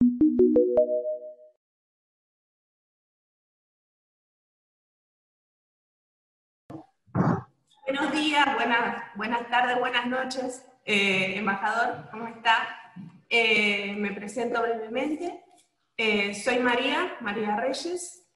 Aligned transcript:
Buenos 0.00 0.22
días, 8.12 8.54
buenas, 8.54 9.02
buenas 9.16 9.50
tardes, 9.50 9.78
buenas 9.80 10.06
noches, 10.06 10.64
eh, 10.84 11.34
embajador, 11.36 12.08
¿cómo 12.12 12.28
está? 12.28 12.68
Eh, 13.28 13.92
me 13.96 14.12
presento 14.12 14.62
brevemente. 14.62 15.42
Eh, 15.96 16.32
soy 16.32 16.60
María, 16.60 17.16
María 17.20 17.56
Reyes. 17.56 18.30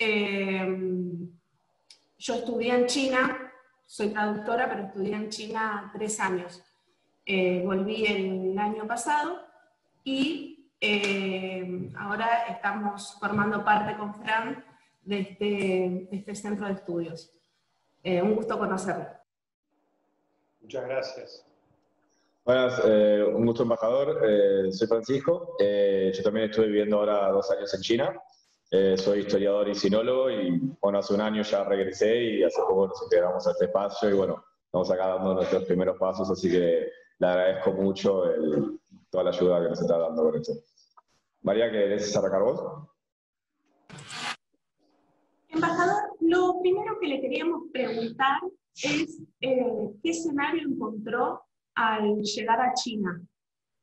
yo 2.18 2.34
estudié 2.34 2.74
en 2.74 2.86
China, 2.86 3.52
soy 3.86 4.08
traductora, 4.08 4.68
pero 4.68 4.86
estudié 4.86 5.14
en 5.14 5.28
China 5.28 5.92
tres 5.94 6.18
años. 6.18 6.60
volví 7.24 8.04
el 8.06 8.58
año 8.58 8.84
pasado 8.88 9.46
y 10.02 10.61
ahora 11.96 12.46
estamos 12.48 13.16
formando 13.20 13.64
parte 13.64 13.96
con 13.96 14.14
Fran 14.14 14.64
de 15.02 15.20
este, 15.20 15.44
de 15.44 16.08
este 16.10 16.34
centro 16.34 16.66
de 16.66 16.72
estudios. 16.72 17.32
un 18.04 18.34
gusto 18.34 18.58
conocerlo. 18.58 19.06
Muchas 20.60 20.84
gracias. 20.86 21.46
Buenas, 22.44 22.82
eh, 22.84 23.22
un 23.22 23.46
gusto 23.46 23.62
embajador. 23.62 24.20
Eh, 24.24 24.72
soy 24.72 24.88
Francisco. 24.88 25.54
Eh, 25.60 26.12
yo 26.12 26.22
también 26.24 26.50
estuve 26.50 26.66
viviendo 26.66 26.98
ahora 26.98 27.28
dos 27.30 27.48
años 27.52 27.72
en 27.74 27.80
China. 27.80 28.20
soy 28.96 29.20
historiador 29.20 29.68
y 29.68 29.74
sinólogo 29.74 30.30
y 30.30 30.58
bueno, 30.80 30.98
hace 30.98 31.12
un 31.12 31.20
año 31.20 31.42
ya 31.42 31.62
regresé 31.62 32.16
y 32.16 32.42
hace 32.42 32.58
poco 32.62 32.88
nos 32.88 33.02
integramos 33.02 33.46
a 33.46 33.50
este 33.50 33.66
espacio 33.66 34.08
y 34.08 34.14
bueno, 34.14 34.42
estamos 34.64 34.90
acá 34.90 35.08
dando 35.08 35.34
nuestros 35.34 35.64
primeros 35.64 35.98
pasos, 35.98 36.30
así 36.30 36.50
que 36.50 36.88
le 37.18 37.26
agradezco 37.26 37.72
mucho 37.72 38.24
toda 39.10 39.24
la 39.24 39.30
ayuda 39.30 39.62
que 39.62 39.68
nos 39.68 39.80
está 39.80 39.98
dando 39.98 40.22
con 40.22 40.36
esto. 40.36 40.54
María, 41.42 41.70
¿querés 41.70 42.16
arrancar 42.16 42.42
vos? 42.42 42.88
Embajador, 45.48 46.16
lo 46.20 46.60
primero 46.60 46.98
que 47.00 47.08
le 47.08 47.20
queríamos 47.20 47.64
preguntar 47.72 48.40
es 48.74 49.20
eh, 49.40 49.90
qué 50.02 50.10
escenario 50.10 50.68
encontró 50.68 51.42
al 51.74 52.22
llegar 52.22 52.60
a 52.60 52.72
China 52.74 53.20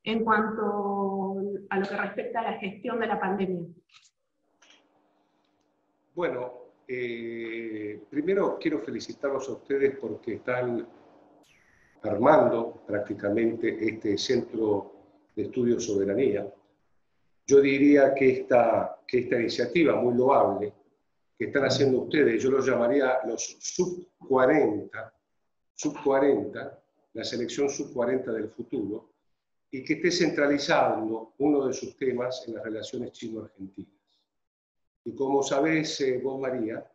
en 0.04 0.24
cuanto 0.24 1.42
a 1.70 1.80
lo 1.80 1.88
que 1.88 1.98
respecta 1.98 2.40
a 2.40 2.52
la 2.52 2.60
gestión 2.60 3.00
de 3.00 3.08
la 3.08 3.20
pandemia. 3.20 3.68
Bueno, 6.16 6.54
eh, 6.88 8.02
primero 8.10 8.58
quiero 8.60 8.80
felicitarlos 8.80 9.48
a 9.50 9.54
ustedes 9.54 9.98
porque 10.00 10.36
están 10.36 10.88
armando 12.04 12.84
prácticamente 12.88 13.86
este 13.86 14.18
centro 14.18 14.94
de 15.36 15.44
estudio 15.44 15.80
soberanía. 15.80 16.52
Yo 17.50 17.60
diría 17.62 18.14
que 18.14 18.30
esta, 18.30 19.02
que 19.08 19.22
esta 19.22 19.40
iniciativa, 19.40 19.96
muy 19.96 20.14
loable, 20.14 20.72
que 21.36 21.46
están 21.46 21.66
haciendo 21.66 22.02
ustedes, 22.02 22.44
yo 22.44 22.52
los 22.52 22.64
llamaría 22.64 23.22
los 23.26 23.58
sub 23.60 24.08
40, 24.20 25.14
sub 25.74 25.96
40, 26.04 26.80
la 27.14 27.24
selección 27.24 27.68
sub 27.68 27.92
40 27.92 28.32
del 28.34 28.50
futuro, 28.50 29.10
y 29.72 29.84
que 29.84 29.94
esté 29.94 30.12
centralizando 30.12 31.34
uno 31.40 31.66
de 31.66 31.74
sus 31.74 31.98
temas 31.98 32.44
en 32.48 32.54
las 32.54 32.64
relaciones 32.64 33.14
chino-argentinas. 33.14 34.00
Y 35.06 35.16
como 35.16 35.42
sabés 35.42 36.02
eh, 36.02 36.20
vos, 36.24 36.40
María, 36.40 36.88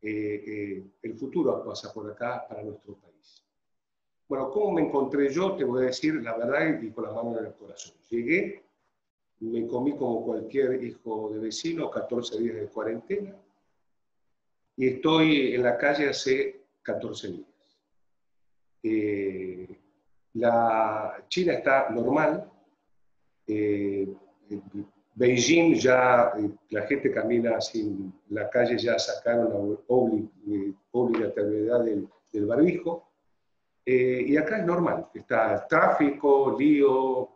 eh, 0.00 0.44
eh, 0.46 0.84
el 1.02 1.18
futuro 1.18 1.64
pasa 1.64 1.92
por 1.92 2.08
acá 2.08 2.46
para 2.48 2.62
nuestro 2.62 2.94
país. 2.94 3.42
Bueno, 4.28 4.48
¿cómo 4.52 4.74
me 4.74 4.82
encontré 4.82 5.28
yo? 5.28 5.56
Te 5.56 5.64
voy 5.64 5.82
a 5.82 5.86
decir 5.86 6.22
la 6.22 6.36
verdad 6.36 6.80
y 6.80 6.92
con 6.92 7.02
la 7.02 7.10
mano 7.10 7.36
en 7.36 7.46
el 7.46 7.54
corazón. 7.54 7.94
Llegué, 8.08 8.67
me 9.40 9.66
comí 9.66 9.96
como 9.96 10.24
cualquier 10.24 10.82
hijo 10.82 11.30
de 11.32 11.38
vecino, 11.38 11.90
14 11.90 12.38
días 12.38 12.56
de 12.56 12.66
cuarentena, 12.66 13.36
y 14.76 14.88
estoy 14.88 15.54
en 15.54 15.62
la 15.62 15.76
calle 15.76 16.08
hace 16.08 16.60
14 16.82 17.28
días. 17.28 17.48
Eh, 18.82 19.68
la 20.34 21.24
China 21.28 21.54
está 21.54 21.90
normal. 21.90 22.48
Eh, 23.46 24.08
Beijing 25.14 25.74
ya 25.74 26.32
eh, 26.38 26.50
la 26.70 26.82
gente 26.86 27.10
camina 27.10 27.60
sin 27.60 28.14
la 28.28 28.48
calle 28.48 28.78
ya 28.78 28.98
sacaron 28.98 29.50
la 29.50 29.96
obligatoriedad 30.92 31.84
del, 31.84 32.08
del 32.32 32.46
barbijo. 32.46 33.08
y 33.84 34.36
acá 34.36 34.58
es 34.58 34.66
normal, 34.66 35.08
está 35.14 35.66
tráfico, 35.66 36.54
lío, 36.58 37.28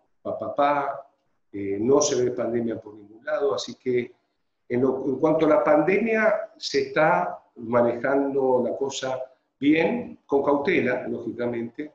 papá, 1.53 1.79
no 1.81 2.01
se 2.01 2.25
ve 2.25 2.31
pandemia 2.31 2.81
por 2.81 2.95
ningún 2.95 3.25
lado, 3.25 3.55
así 3.55 3.75
que 3.75 4.13
en, 4.73 5.19
cuanto 5.19 5.45
a 5.45 5.51
la 5.51 5.65
pandemia, 5.65 6.51
se 6.57 6.89
está 6.89 7.39
manejando 7.57 8.63
la 8.65 8.75
cosa 8.75 9.21
bien, 9.61 10.19
con 10.25 10.43
cautela, 10.43 11.07
lógicamente. 11.07 11.93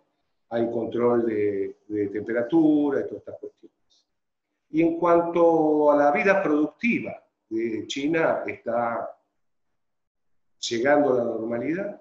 Hay 0.50 0.70
control 0.72 1.26
de, 1.26 1.76
temperatura 2.14 3.00
y 3.00 3.04
todas 3.08 3.18
estas 3.18 3.40
cuestiones. 3.40 4.08
Y 4.70 4.84
en 4.84 5.00
cuanto 5.00 5.92
a 5.92 5.98
la 5.98 6.12
vida 6.12 6.44
productiva 6.44 7.20
de 7.50 7.88
China, 7.88 8.44
está 8.46 9.10
llegando 10.70 11.14
a 11.14 11.18
la 11.18 11.24
normalidad. 11.24 12.00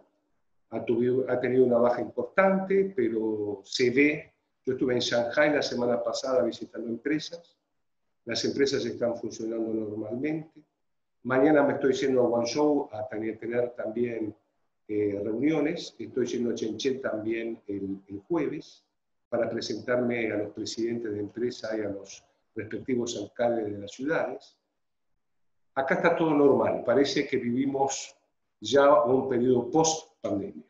Ha 0.70 1.40
tenido 1.40 1.64
una 1.64 1.78
baja 1.78 2.02
importante, 2.02 2.92
pero 2.94 3.62
se 3.64 3.90
ve. 3.90 4.32
Yo 4.66 4.74
estuve 4.74 4.94
en 4.94 5.00
Shanghai 5.00 5.54
la 5.54 5.62
semana 5.62 6.02
pasada 6.02 6.42
visitando 6.42 6.88
empresas 6.88 7.56
las 8.26 8.44
empresas 8.44 8.84
están 8.84 9.16
funcionando 9.16 9.72
normalmente. 9.72 10.60
Mañana 11.22 11.62
me 11.62 11.74
estoy 11.74 11.92
yendo 11.92 12.24
a 12.24 12.28
Guangzhou 12.28 12.88
a 12.92 13.06
tener, 13.08 13.70
también 13.76 14.34
eh, 14.88 15.20
reuniones. 15.22 15.94
Estoy 15.96 16.26
yendo 16.26 16.50
a 16.50 16.54
Shenzhen 16.54 17.00
también 17.00 17.62
el, 17.68 18.20
jueves 18.26 18.84
para 19.28 19.48
presentarme 19.48 20.32
a 20.32 20.38
los 20.38 20.52
presidentes 20.52 21.12
de 21.12 21.20
empresa 21.20 21.76
y 21.78 21.82
a 21.82 21.88
los 21.88 22.24
respectivos 22.56 23.16
alcaldes 23.16 23.70
de 23.70 23.78
las 23.78 23.92
ciudades. 23.92 24.58
Acá 25.76 25.94
está 25.94 26.16
todo 26.16 26.34
normal. 26.34 26.82
Parece 26.84 27.28
que 27.28 27.36
vivimos 27.36 28.16
ya 28.60 29.04
un 29.04 29.28
periodo 29.28 29.70
post-pandemia. 29.70 30.65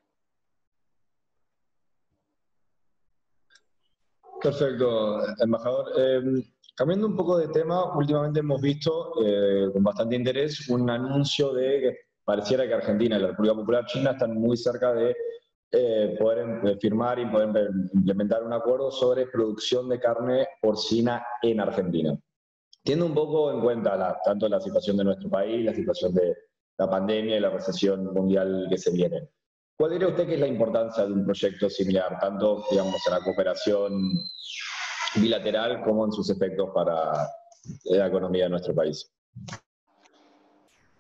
Perfecto, 4.47 5.21
embajador. 5.41 5.93
Em, 5.99 6.43
Cambiando 6.77 7.07
un 7.07 7.17
poco 7.17 7.39
de 7.39 7.49
tema, 7.49 7.97
últimamente 7.97 8.41
hemos 8.41 8.61
visto 8.61 9.15
eh, 9.25 9.71
con 9.73 9.83
bastante 9.83 10.15
interés 10.15 10.69
un 10.69 10.91
anuncio 10.91 11.55
de 11.55 11.81
que 11.81 11.97
pareciera 12.23 12.69
que 12.69 12.75
Argentina 12.75 13.17
y 13.17 13.21
la 13.21 13.29
República 13.29 13.55
Popular 13.55 13.87
China 13.87 14.11
están 14.11 14.35
muy 14.35 14.59
cerca 14.59 14.93
de 14.93 15.17
eh, 15.73 16.17
poder 16.21 16.41
em, 16.41 16.79
firmar 16.79 17.19
y 17.19 17.25
poder 17.25 17.71
implementar 17.95 18.43
un 18.43 18.53
acuerdo 18.53 18.91
sobre 18.91 19.27
producción 19.27 19.89
de 19.89 19.99
carne 19.99 20.47
porcina 20.61 21.25
en 21.41 21.61
Argentina. 21.61 22.15
Teniendo 22.85 23.07
un 23.07 23.15
poco 23.15 23.51
en 23.51 23.63
cuenta 23.63 24.21
tanto 24.23 24.47
la 24.47 24.61
situación 24.61 24.99
de 24.99 25.05
nuestro 25.05 25.31
país, 25.31 25.65
la 25.65 25.73
situación 25.73 26.13
de 26.13 26.37
la 26.77 26.91
pandemia 26.91 27.39
y 27.39 27.41
la 27.41 27.51
recesión 27.51 28.13
mundial 28.13 28.67
que 28.69 28.77
se 28.77 28.91
viene, 28.91 29.31
¿cuál 29.77 29.93
diría 29.93 30.09
usted 30.09 30.27
que 30.27 30.35
es 30.35 30.41
la 30.41 30.47
importancia 30.47 31.05
de 31.05 31.13
un 31.13 31.25
proyecto 31.25 31.69
similar, 31.71 32.19
tanto 32.21 32.65
digamos, 32.71 33.07
en 33.07 33.13
la 33.13 33.21
cooperación 33.21 33.93
bilateral 35.17 35.83
como 35.83 36.05
en 36.05 36.13
sus 36.13 36.31
efectos 36.31 36.71
para 36.75 37.29
la 37.85 38.07
economía 38.07 38.45
de 38.45 38.51
nuestro 38.51 38.75
país? 38.75 39.11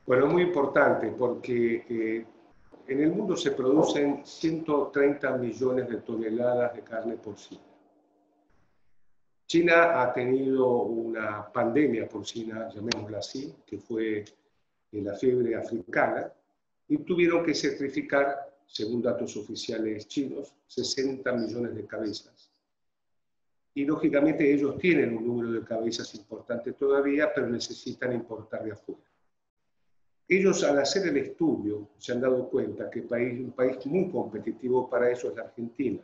Bueno, 0.06 0.26
muy 0.26 0.42
importante 0.42 1.08
porque 1.18 1.84
eh, 1.88 2.26
en 2.86 3.02
el 3.02 3.10
mundo 3.10 3.36
se 3.36 3.50
producen 3.50 4.24
130 4.24 5.36
millones 5.36 5.88
de 5.88 5.96
toneladas 5.96 6.74
de 6.74 6.82
carne 6.82 7.16
porcina. 7.16 7.60
China 9.46 10.02
ha 10.02 10.12
tenido 10.12 10.82
una 10.82 11.52
pandemia 11.52 12.08
porcina, 12.08 12.68
llamémosla 12.68 13.18
así, 13.18 13.54
que 13.64 13.78
fue 13.78 14.24
la 14.92 15.14
fiebre 15.14 15.54
africana, 15.54 16.32
y 16.88 16.98
tuvieron 16.98 17.44
que 17.44 17.54
sacrificar, 17.54 18.45
según 18.66 19.02
datos 19.02 19.36
oficiales 19.36 20.06
chinos, 20.08 20.54
60 20.66 21.32
millones 21.32 21.74
de 21.74 21.86
cabezas 21.86 22.50
y 23.76 23.84
lógicamente 23.84 24.50
ellos 24.50 24.78
tienen 24.78 25.14
un 25.14 25.26
número 25.26 25.52
de 25.52 25.62
cabezas 25.62 26.14
importante 26.14 26.72
todavía, 26.72 27.30
pero 27.34 27.46
necesitan 27.46 28.14
importar 28.14 28.64
de 28.64 28.72
afuera. 28.72 29.02
Ellos 30.26 30.64
al 30.64 30.78
hacer 30.78 31.06
el 31.08 31.18
estudio 31.18 31.90
se 31.98 32.12
han 32.12 32.22
dado 32.22 32.48
cuenta 32.48 32.88
que 32.88 33.02
país, 33.02 33.38
un 33.38 33.52
país 33.52 33.84
muy 33.84 34.10
competitivo 34.10 34.88
para 34.88 35.10
eso 35.10 35.28
es 35.28 35.36
la 35.36 35.42
Argentina, 35.42 36.00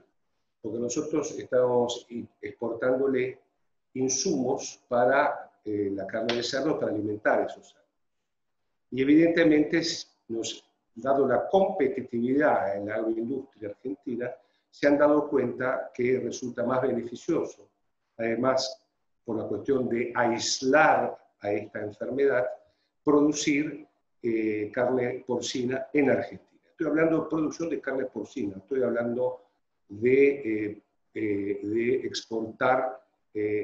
porque 0.61 0.79
nosotros 0.79 1.31
estamos 1.39 2.07
exportándole 2.43 3.39
insumos 3.95 4.85
para 4.87 5.51
eh, 5.65 5.91
la 5.95 6.07
carne 6.07 6.37
de 6.37 6.43
cerdo 6.43 6.79
para 6.79 6.93
alimentar 6.93 7.47
esos 7.47 7.69
cerdos. 7.71 7.89
Y 8.91 9.01
evidentemente 9.01 9.81
nos, 10.29 10.63
dado 10.95 11.27
la 11.27 11.49
competitividad 11.49 12.77
en 12.77 12.89
la 12.89 12.97
agroindustria 12.97 13.71
argentina, 13.71 14.31
se 14.71 14.87
han 14.87 14.99
dado 14.99 15.29
cuenta 15.29 15.91
que 15.93 16.19
resulta 16.19 16.65
más 16.65 16.83
beneficioso, 16.83 17.69
además 18.17 18.83
por 19.25 19.37
la 19.39 19.47
cuestión 19.47 19.89
de 19.89 20.13
aislar 20.15 21.17
a 21.41 21.53
esta 21.53 21.81
enfermedad, 21.81 22.47
producir 23.05 23.87
eh, 24.23 24.71
carne 24.73 25.25
porcina 25.27 25.89
en 25.93 26.11
Argentina. 26.11 26.61
Estoy 26.71 26.87
hablando 26.87 27.23
de 27.23 27.29
producción 27.29 27.71
de 27.71 27.81
carne 27.81 28.05
porcina, 28.07 28.57
estoy 28.57 28.83
hablando 28.83 29.43
de, 29.89 30.67
eh, 30.67 30.83
eh, 31.15 31.61
de 31.63 31.95
exportar 32.07 33.01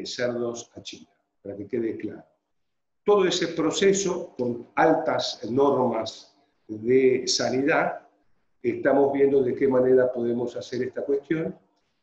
cerdos 0.05 0.71
a 0.75 0.83
China, 0.83 1.11
para 1.43 1.55
que 1.55 1.67
quede 1.67 1.99
claro. 1.99 2.25
Todo 3.05 3.27
ese 3.27 3.49
proceso 3.49 4.35
con 4.35 4.69
altas 4.75 5.47
normas 5.51 6.38
de 6.69 7.27
sanidad, 7.27 8.07
estamos 8.63 9.13
viendo 9.13 9.43
de 9.43 9.55
qué 9.55 9.67
manera 9.67 10.13
podemos 10.13 10.55
hacer 10.57 10.83
esta 10.83 11.03
cuestión. 11.03 11.57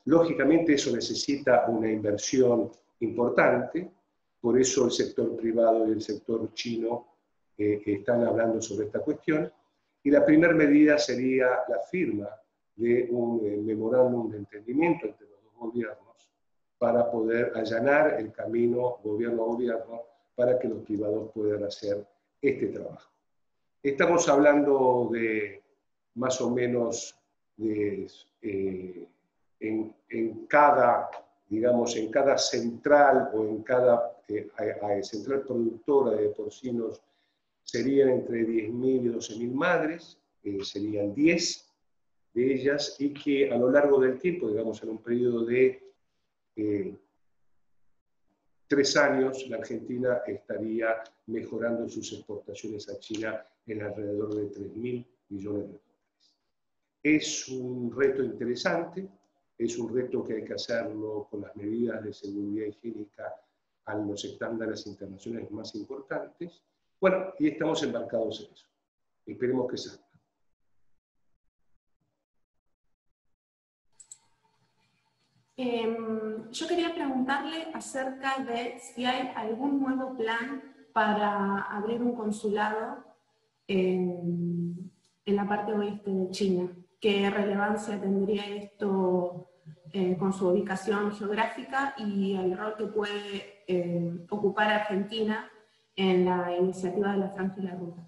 Lógicamente 0.05 0.73
eso 0.73 0.93
necesita 0.93 1.65
una 1.67 1.91
inversión 1.91 2.71
importante, 2.99 3.89
por 4.41 4.59
eso 4.59 4.85
el 4.85 4.91
sector 4.91 5.35
privado 5.35 5.87
y 5.87 5.91
el 5.91 6.01
sector 6.01 6.51
chino 6.53 7.07
eh, 7.57 7.81
están 7.85 8.23
hablando 8.25 8.61
sobre 8.61 8.87
esta 8.87 8.99
cuestión. 8.99 9.51
Y 10.03 10.11
la 10.11 10.25
primera 10.25 10.53
medida 10.53 10.97
sería 10.97 11.47
la 11.67 11.79
firma 11.89 12.29
de 12.75 13.07
un 13.09 13.41
eh, 13.45 13.57
memorándum 13.57 14.29
de 14.29 14.37
entendimiento 14.37 15.07
entre 15.07 15.27
los 15.27 15.43
dos 15.43 15.53
gobiernos 15.57 16.29
para 16.77 17.09
poder 17.09 17.51
allanar 17.55 18.19
el 18.19 18.31
camino 18.31 18.97
gobierno 19.03 19.43
a 19.43 19.45
gobierno 19.47 20.01
para 20.35 20.59
que 20.59 20.67
los 20.67 20.83
privados 20.83 21.31
puedan 21.33 21.63
hacer 21.63 22.05
este 22.41 22.67
trabajo. 22.67 23.14
Estamos 23.85 24.27
hablando 24.29 25.09
de 25.11 25.61
más 26.15 26.41
o 26.41 26.49
menos 26.49 27.15
eh, 27.59 28.07
en, 29.59 30.45
cada, 30.47 31.07
digamos, 31.47 31.95
en 31.95 32.09
cada 32.09 32.35
central 32.35 33.29
o 33.31 33.45
en 33.45 33.61
cada 33.61 34.11
a, 34.57 35.03
central 35.03 35.43
productora 35.43 36.17
de 36.17 36.29
porcinos 36.29 36.99
serían 37.61 38.09
entre 38.09 38.47
10.000 38.47 39.03
y 39.03 39.09
12.000 39.09 39.51
madres, 39.51 40.17
eh, 40.43 40.63
serían 40.63 41.13
10 41.13 41.71
de 42.33 42.53
ellas, 42.55 42.95
y 42.97 43.13
que 43.13 43.51
a 43.51 43.55
lo 43.55 43.69
largo 43.69 43.99
del 43.99 44.17
tiempo, 44.17 44.47
digamos 44.47 44.81
en 44.81 44.89
un 44.89 44.97
periodo 44.97 45.45
de 45.45 45.93
eh, 46.55 46.95
tres 48.67 48.97
años, 48.97 49.47
la 49.49 49.57
Argentina 49.57 50.21
estaría 50.25 51.03
mejorando 51.27 51.87
sus 51.89 52.13
exportaciones 52.13 52.89
a 52.89 52.99
China 52.99 53.45
en 53.67 53.81
alrededor 53.81 54.35
de 54.35 54.51
3.000 54.51 55.05
millones 55.29 55.61
de 55.63 55.67
dólares. 55.67 55.81
Es 57.03 57.47
un 57.49 57.95
reto 57.95 58.23
interesante, 58.23 59.07
es 59.57 59.77
un 59.77 59.93
reto 59.93 60.23
que 60.23 60.33
hay 60.33 60.43
que 60.43 60.53
hacerlo 60.53 61.27
con 61.29 61.41
las 61.41 61.55
medidas 61.55 62.03
de 62.03 62.13
seguridad 62.13 62.67
higiénica 62.67 63.33
a 63.85 63.95
los 63.95 64.25
estándares 64.25 64.85
internacionales 64.87 65.51
más 65.51 65.75
importantes. 65.75 66.61
Bueno, 66.99 67.33
y 67.39 67.49
estamos 67.49 67.83
embarcados 67.83 68.41
en 68.41 68.53
eso. 68.53 68.65
Esperemos 69.25 69.69
que 69.69 69.77
salga. 69.77 70.04
Em, 75.57 76.49
yo 76.51 76.67
quería 76.67 76.93
preguntarle 76.93 77.67
acerca 77.73 78.43
de 78.43 78.77
si 78.79 79.05
hay 79.05 79.31
algún 79.35 79.79
nuevo 79.79 80.17
plan 80.17 80.61
para 80.93 81.61
abrir 81.61 82.01
un 82.01 82.15
consulado 82.15 83.03
en, 83.67 84.91
la 85.25 85.47
parte 85.47 85.73
oeste 85.73 86.11
de 86.11 86.29
China. 86.31 86.69
¿Qué 86.99 87.29
relevancia 87.29 87.99
tendría 87.99 88.45
esto 88.47 89.49
eh, 89.91 90.17
con 90.17 90.33
su 90.33 90.49
ubicación 90.49 91.11
geográfica 91.13 91.95
y 91.97 92.35
el 92.35 92.57
rol 92.57 92.75
que 92.77 92.85
puede 92.87 93.63
eh, 93.67 94.25
ocupar 94.29 94.69
Argentina 94.69 95.49
en 95.95 96.25
la 96.25 96.55
iniciativa 96.55 97.13
de 97.13 97.17
la 97.17 97.29
Franja 97.29 97.55
y 97.57 97.61
la 97.63 97.75
Ruta. 97.75 98.01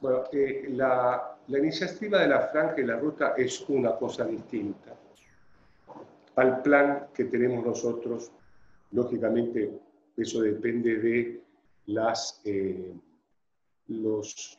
Bueno, 0.00 0.22
eh, 0.32 0.66
la, 0.70 1.38
iniciativa 1.48 2.20
de 2.20 2.28
la 2.28 2.40
Franja 2.42 2.80
y 2.80 2.84
la 2.84 2.96
Ruta 2.96 3.34
es 3.36 3.68
una 3.68 3.96
cosa 3.96 4.24
distinta 4.24 4.87
al 6.38 6.62
plan 6.62 7.08
que 7.12 7.24
tenemos 7.24 7.64
nosotros. 7.64 8.30
Lógicamente, 8.92 9.80
eso 10.16 10.40
depende 10.40 10.98
de 10.98 11.42
las, 11.86 12.42
los, 13.88 14.58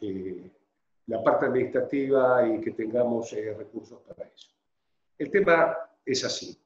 la 1.08 1.24
parte 1.24 1.46
administrativa 1.46 2.48
y 2.48 2.62
que 2.62 2.72
tengamos 2.72 3.32
recursos 3.32 4.00
para 4.02 4.28
eso. 4.28 4.50
El 5.18 5.32
tema 5.32 5.76
es 6.06 6.24
así. 6.24 6.58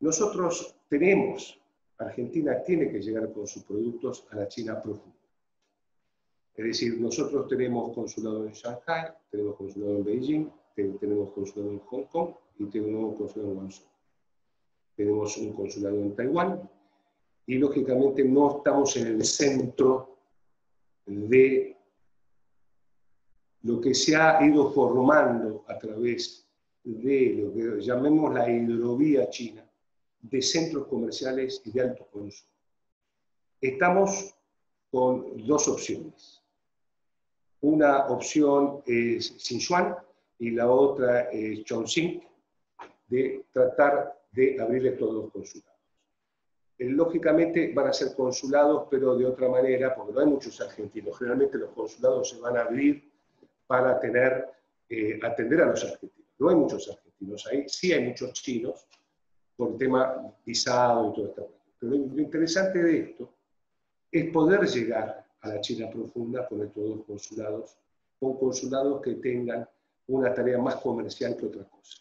Nosotros 0.00 0.76
tenemos, 0.88 1.60
Argentina 1.98 2.62
tiene 2.62 2.90
que 2.90 3.00
llegar 3.00 3.32
con 3.32 3.46
sus 3.46 3.64
productos 3.64 4.26
a 4.30 4.36
la 4.36 4.48
China 4.48 4.80
profunda. 4.80 5.16
Es 6.54 6.64
decir, 6.64 7.00
nosotros 7.00 7.46
tenemos 7.48 7.94
consulado 7.94 8.44
en 8.44 8.52
Shanghai, 8.52 9.12
tenemos 9.30 9.56
consulado 9.56 9.96
en 9.98 10.04
Beijing, 10.04 10.50
tenemos 10.74 11.32
consulado 11.32 11.72
en 11.72 11.78
Hong 11.80 12.04
Kong 12.04 12.30
y 12.58 12.66
tenemos 12.66 13.16
consulado 13.16 13.52
en 13.52 13.56
Guangzhou. 13.56 13.87
Tenemos 14.98 15.36
un 15.36 15.52
consulado 15.52 15.94
en 15.94 16.16
Taiwán 16.16 16.68
y 17.46 17.54
lógicamente 17.54 18.24
no 18.24 18.56
estamos 18.56 18.96
en 18.96 19.06
el 19.06 19.24
centro 19.24 20.18
de 21.06 21.76
lo 23.62 23.80
que 23.80 23.94
se 23.94 24.16
ha 24.16 24.44
ido 24.44 24.72
formando 24.72 25.64
a 25.68 25.78
través 25.78 26.44
de 26.82 27.32
lo 27.36 27.54
que 27.54 27.80
llamemos 27.80 28.34
la 28.34 28.50
hidrovía 28.50 29.30
china, 29.30 29.64
de 30.20 30.42
centros 30.42 30.88
comerciales 30.88 31.62
y 31.64 31.70
de 31.70 31.80
alto 31.80 32.04
consumo. 32.10 32.50
Estamos 33.60 34.34
con 34.90 35.46
dos 35.46 35.68
opciones. 35.68 36.42
Una 37.60 38.08
opción 38.08 38.82
es 38.84 39.28
Sichuan 39.38 39.94
y 40.40 40.50
la 40.50 40.68
otra 40.68 41.30
es 41.30 41.62
Chongqing, 41.62 42.20
de 43.06 43.44
tratar 43.52 44.18
de 44.38 44.60
abrirle 44.60 44.92
todos 44.92 45.14
los 45.14 45.32
consulados. 45.32 45.78
Eh, 46.78 46.90
lógicamente 46.90 47.72
van 47.74 47.88
a 47.88 47.92
ser 47.92 48.14
consulados, 48.14 48.86
pero 48.90 49.16
de 49.16 49.26
otra 49.26 49.48
manera, 49.48 49.94
porque 49.94 50.12
no 50.12 50.20
hay 50.20 50.26
muchos 50.26 50.60
argentinos. 50.60 51.18
Generalmente 51.18 51.58
los 51.58 51.70
consulados 51.70 52.30
se 52.30 52.40
van 52.40 52.56
a 52.56 52.62
abrir 52.62 53.10
para 53.66 53.98
tener, 53.98 54.48
eh, 54.88 55.18
atender 55.22 55.62
a 55.62 55.66
los 55.66 55.84
argentinos 55.84 56.18
no 56.38 56.48
hay 56.48 56.56
muchos 56.56 56.88
argentinos 56.88 57.46
ahí, 57.46 57.68
sí 57.68 57.92
hay 57.92 58.04
muchos 58.06 58.32
chinos, 58.32 58.86
por 59.56 59.76
tema 59.76 60.32
visado 60.44 61.10
y 61.10 61.14
todo 61.14 61.26
esto. 61.26 61.52
Pero 61.78 61.92
lo 61.92 62.20
interesante 62.20 62.82
de 62.82 62.98
esto 63.00 63.34
es 64.10 64.30
poder 64.30 64.64
llegar 64.66 65.26
a 65.40 65.48
la 65.48 65.60
China 65.60 65.90
profunda 65.90 66.46
con 66.46 66.62
estos 66.62 66.84
dos 66.84 67.04
consulados, 67.04 67.76
con 68.18 68.38
consulados 68.38 69.02
que 69.02 69.14
tengan 69.14 69.68
una 70.06 70.32
tarea 70.32 70.58
más 70.58 70.76
comercial 70.76 71.36
que 71.36 71.46
otra 71.46 71.64
cosa. 71.64 71.98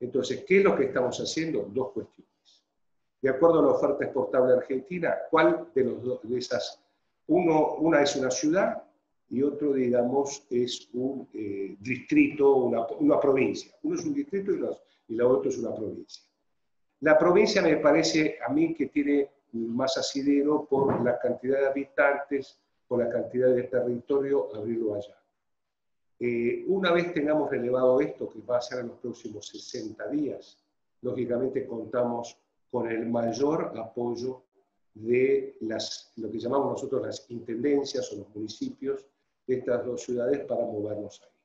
Entonces, 0.00 0.44
¿qué 0.46 0.58
es 0.58 0.64
lo 0.64 0.76
que 0.76 0.84
estamos 0.84 1.18
haciendo? 1.18 1.68
Dos 1.72 1.92
cuestiones. 1.92 2.28
De 3.20 3.28
acuerdo 3.28 3.60
a 3.60 3.62
la 3.62 3.72
oferta 3.72 4.04
exportable 4.04 4.54
argentina, 4.54 5.16
¿cuál 5.30 5.68
de, 5.74 5.84
los 5.84 6.02
dos, 6.02 6.20
de 6.22 6.38
esas? 6.38 6.80
Uno, 7.26 7.74
una 7.74 8.02
es 8.02 8.14
una 8.14 8.30
ciudad 8.30 8.82
y 9.28 9.42
otro, 9.42 9.72
digamos, 9.72 10.46
es 10.50 10.88
un 10.92 11.28
eh, 11.34 11.76
distrito, 11.80 12.54
una, 12.56 12.86
una, 13.00 13.20
provincia. 13.20 13.74
Uno 13.82 13.96
es 13.96 14.04
un 14.04 14.14
distrito 14.14 14.52
y, 14.52 15.12
y 15.12 15.16
la 15.16 15.26
otra 15.26 15.50
es 15.50 15.58
una 15.58 15.74
provincia. 15.74 16.22
La 17.00 17.18
provincia 17.18 17.60
me 17.60 17.76
parece 17.76 18.38
a 18.46 18.52
mí 18.52 18.74
que 18.74 18.86
tiene 18.86 19.30
más 19.52 19.98
asidero 19.98 20.64
por 20.64 21.02
la 21.02 21.18
cantidad 21.18 21.60
de 21.60 21.66
habitantes, 21.66 22.60
por 22.86 23.00
la 23.00 23.10
cantidad 23.10 23.54
de 23.54 23.64
territorio, 23.64 24.54
abrirlo 24.54 24.94
allá. 24.94 25.16
Eh, 26.20 26.64
una 26.66 26.92
vez 26.92 27.12
tengamos 27.12 27.50
relevado 27.50 28.00
esto, 28.00 28.28
que 28.28 28.40
va 28.40 28.58
a 28.58 28.62
ser 28.62 28.80
en 28.80 28.88
los 28.88 28.98
próximos 28.98 29.46
60 29.48 30.08
días, 30.08 30.58
lógicamente 31.02 31.66
contamos 31.66 32.36
con 32.70 32.90
el 32.90 33.06
mayor 33.06 33.72
apoyo 33.78 34.42
de 34.94 35.56
las, 35.60 36.12
lo 36.16 36.30
que 36.30 36.40
llamamos 36.40 36.72
nosotros 36.72 37.06
las 37.06 37.30
intendencias 37.30 38.12
o 38.12 38.16
los 38.16 38.34
municipios 38.34 39.06
de 39.46 39.58
estas 39.58 39.86
dos 39.86 40.02
ciudades 40.02 40.44
para 40.44 40.64
movernos 40.64 41.22
ahí. 41.22 41.38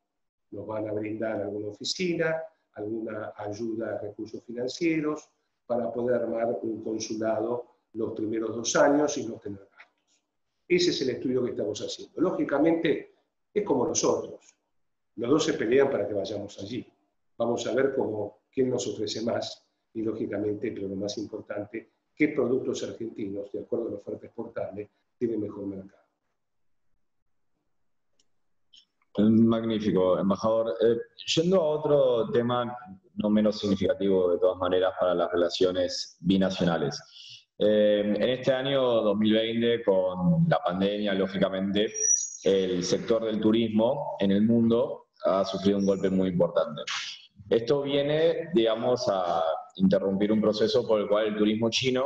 Nos 0.52 0.66
van 0.66 0.88
a 0.88 0.92
brindar 0.92 1.42
alguna 1.42 1.68
oficina, 1.68 2.42
alguna 2.74 3.34
ayuda 3.38 3.96
a 3.96 4.00
recursos 4.00 4.44
financieros 4.44 5.30
para 5.68 5.92
poder 5.92 6.22
armar 6.22 6.60
un 6.64 6.84
consulado 6.84 7.74
los 7.94 8.14
primeros 8.14 8.56
dos 8.56 8.76
años 8.76 9.18
y 9.18 9.28
no 9.28 9.36
tener 9.36 9.60
gastos. 9.60 10.22
Ese 10.68 10.90
es 10.90 11.02
el 11.02 11.12
estudio 11.12 11.44
que 11.44 11.52
estamos 11.52 11.80
haciendo. 11.80 12.20
Lógicamente, 12.22 13.14
es 13.54 13.64
como 13.64 13.88
nosotros. 13.88 14.56
Los 15.16 15.30
dos 15.30 15.46
se 15.46 15.54
pelean 15.54 15.92
para 15.92 16.08
que 16.08 16.14
vayamos 16.14 16.58
allí. 16.60 16.86
Vamos 17.38 17.66
a 17.68 17.74
ver 17.74 17.94
cómo, 17.96 18.44
quién 18.52 18.70
nos 18.70 18.88
ofrece 18.88 19.22
más 19.22 19.66
y, 19.94 20.02
lógicamente, 20.02 20.72
pero 20.72 20.88
lo 20.88 20.96
más 20.96 21.18
importante, 21.18 21.92
qué 22.16 22.30
productos 22.30 22.84
argentinos, 22.84 23.52
de 23.52 23.62
acuerdo 23.62 23.88
a 23.88 23.92
la 23.92 23.98
oferta 23.98 24.26
exportable, 24.26 24.90
tienen 25.18 25.42
mejor 25.42 25.68
mercado. 25.68 26.04
Magnífico, 29.20 30.18
embajador. 30.18 30.74
Eh, 30.82 30.98
yendo 31.36 31.62
a 31.62 31.66
otro 31.66 32.32
tema 32.32 32.76
no 33.16 33.30
menos 33.30 33.60
significativo 33.60 34.32
de 34.32 34.40
todas 34.40 34.58
maneras 34.58 34.94
para 35.00 35.14
las 35.14 35.32
relaciones 35.32 36.18
binacionales. 36.20 37.00
Eh, 37.60 38.16
en 38.16 38.30
este 38.30 38.52
año 38.52 38.82
2020, 38.82 39.84
con 39.84 40.46
la 40.50 40.58
pandemia, 40.58 41.14
lógicamente, 41.14 41.94
el 42.44 42.84
sector 42.84 43.24
del 43.26 43.40
turismo 43.40 44.18
en 44.20 44.32
el 44.32 44.42
mundo 44.42 45.03
ha 45.26 45.46
sufrido 45.46 45.78
un 45.78 45.86
golpe 45.86 46.10
muy 46.10 46.30
importante. 46.30 46.82
Esto 47.50 47.82
viene, 47.82 48.50
digamos, 48.54 49.08
a 49.10 49.44
interrumpir 49.76 50.32
un 50.32 50.42
proceso 50.42 50.88
por 50.88 51.02
el 51.02 51.08
cual 51.08 51.28
el 51.28 51.38
turismo 51.38 51.70
chino 51.70 52.06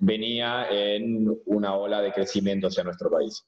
venía 0.00 0.68
en 0.70 1.28
una 1.46 1.74
ola 1.74 2.00
de 2.00 2.12
crecimiento 2.12 2.68
hacia 2.68 2.84
nuestro 2.84 3.10
país. 3.10 3.44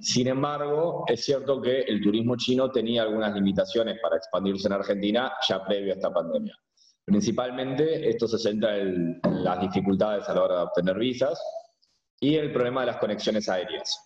Sin 0.00 0.28
embargo, 0.28 1.04
es 1.08 1.24
cierto 1.24 1.60
que 1.60 1.80
el 1.80 2.00
turismo 2.00 2.36
chino 2.36 2.70
tenía 2.70 3.02
algunas 3.02 3.34
limitaciones 3.34 3.98
para 4.00 4.16
expandirse 4.16 4.68
en 4.68 4.74
Argentina 4.74 5.32
ya 5.48 5.64
previo 5.64 5.92
a 5.92 5.96
esta 5.96 6.12
pandemia. 6.12 6.56
Principalmente 7.04 8.08
esto 8.08 8.28
se 8.28 8.38
centra 8.38 8.76
en 8.76 9.20
las 9.22 9.60
dificultades 9.60 10.28
a 10.28 10.34
la 10.34 10.42
hora 10.44 10.56
de 10.56 10.62
obtener 10.62 10.98
visas 10.98 11.40
y 12.20 12.36
el 12.36 12.52
problema 12.52 12.82
de 12.82 12.88
las 12.88 12.98
conexiones 12.98 13.48
aéreas. 13.48 13.98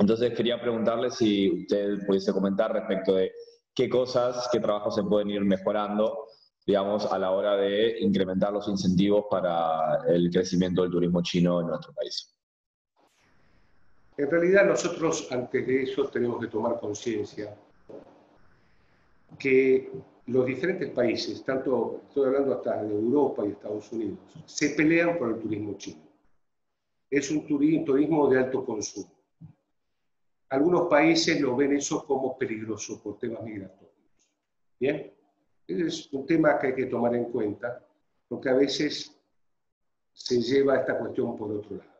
Entonces 0.00 0.32
quería 0.32 0.58
preguntarle 0.58 1.10
si 1.10 1.60
usted 1.60 2.06
pudiese 2.06 2.32
comentar 2.32 2.72
respecto 2.72 3.16
de 3.16 3.32
qué 3.74 3.90
cosas, 3.90 4.48
qué 4.50 4.58
trabajos 4.58 4.94
se 4.94 5.02
pueden 5.02 5.28
ir 5.28 5.42
mejorando, 5.42 6.26
digamos, 6.66 7.04
a 7.04 7.18
la 7.18 7.32
hora 7.32 7.54
de 7.56 8.00
incrementar 8.00 8.50
los 8.50 8.66
incentivos 8.66 9.26
para 9.30 10.02
el 10.08 10.30
crecimiento 10.30 10.80
del 10.80 10.90
turismo 10.90 11.22
chino 11.22 11.60
en 11.60 11.66
nuestro 11.66 11.92
país. 11.92 12.34
En 14.16 14.30
realidad 14.30 14.64
nosotros 14.64 15.28
antes 15.30 15.66
de 15.66 15.82
eso 15.82 16.08
tenemos 16.08 16.40
que 16.40 16.46
tomar 16.46 16.80
conciencia 16.80 17.54
que 19.38 19.92
los 20.28 20.46
diferentes 20.46 20.90
países, 20.92 21.44
tanto 21.44 22.04
estoy 22.08 22.24
hablando 22.24 22.54
hasta 22.54 22.82
de 22.82 22.94
Europa 22.94 23.44
y 23.44 23.50
Estados 23.50 23.92
Unidos, 23.92 24.18
se 24.46 24.70
pelean 24.70 25.18
por 25.18 25.28
el 25.28 25.40
turismo 25.40 25.74
chino. 25.76 26.00
Es 27.10 27.30
un 27.30 27.46
turismo 27.46 28.30
de 28.30 28.38
alto 28.38 28.64
consumo. 28.64 29.19
Algunos 30.50 30.88
países 30.88 31.40
lo 31.40 31.54
ven 31.54 31.74
eso 31.74 32.04
como 32.04 32.36
peligroso 32.36 33.00
por 33.00 33.18
temas 33.18 33.42
migratorios. 33.42 33.94
Bien, 34.78 35.12
es 35.66 36.12
un 36.12 36.26
tema 36.26 36.58
que 36.58 36.68
hay 36.68 36.74
que 36.74 36.86
tomar 36.86 37.14
en 37.14 37.26
cuenta, 37.26 37.86
porque 38.28 38.48
a 38.48 38.54
veces 38.54 39.16
se 40.12 40.40
lleva 40.42 40.78
esta 40.78 40.98
cuestión 40.98 41.36
por 41.36 41.52
otro 41.52 41.76
lado. 41.76 41.90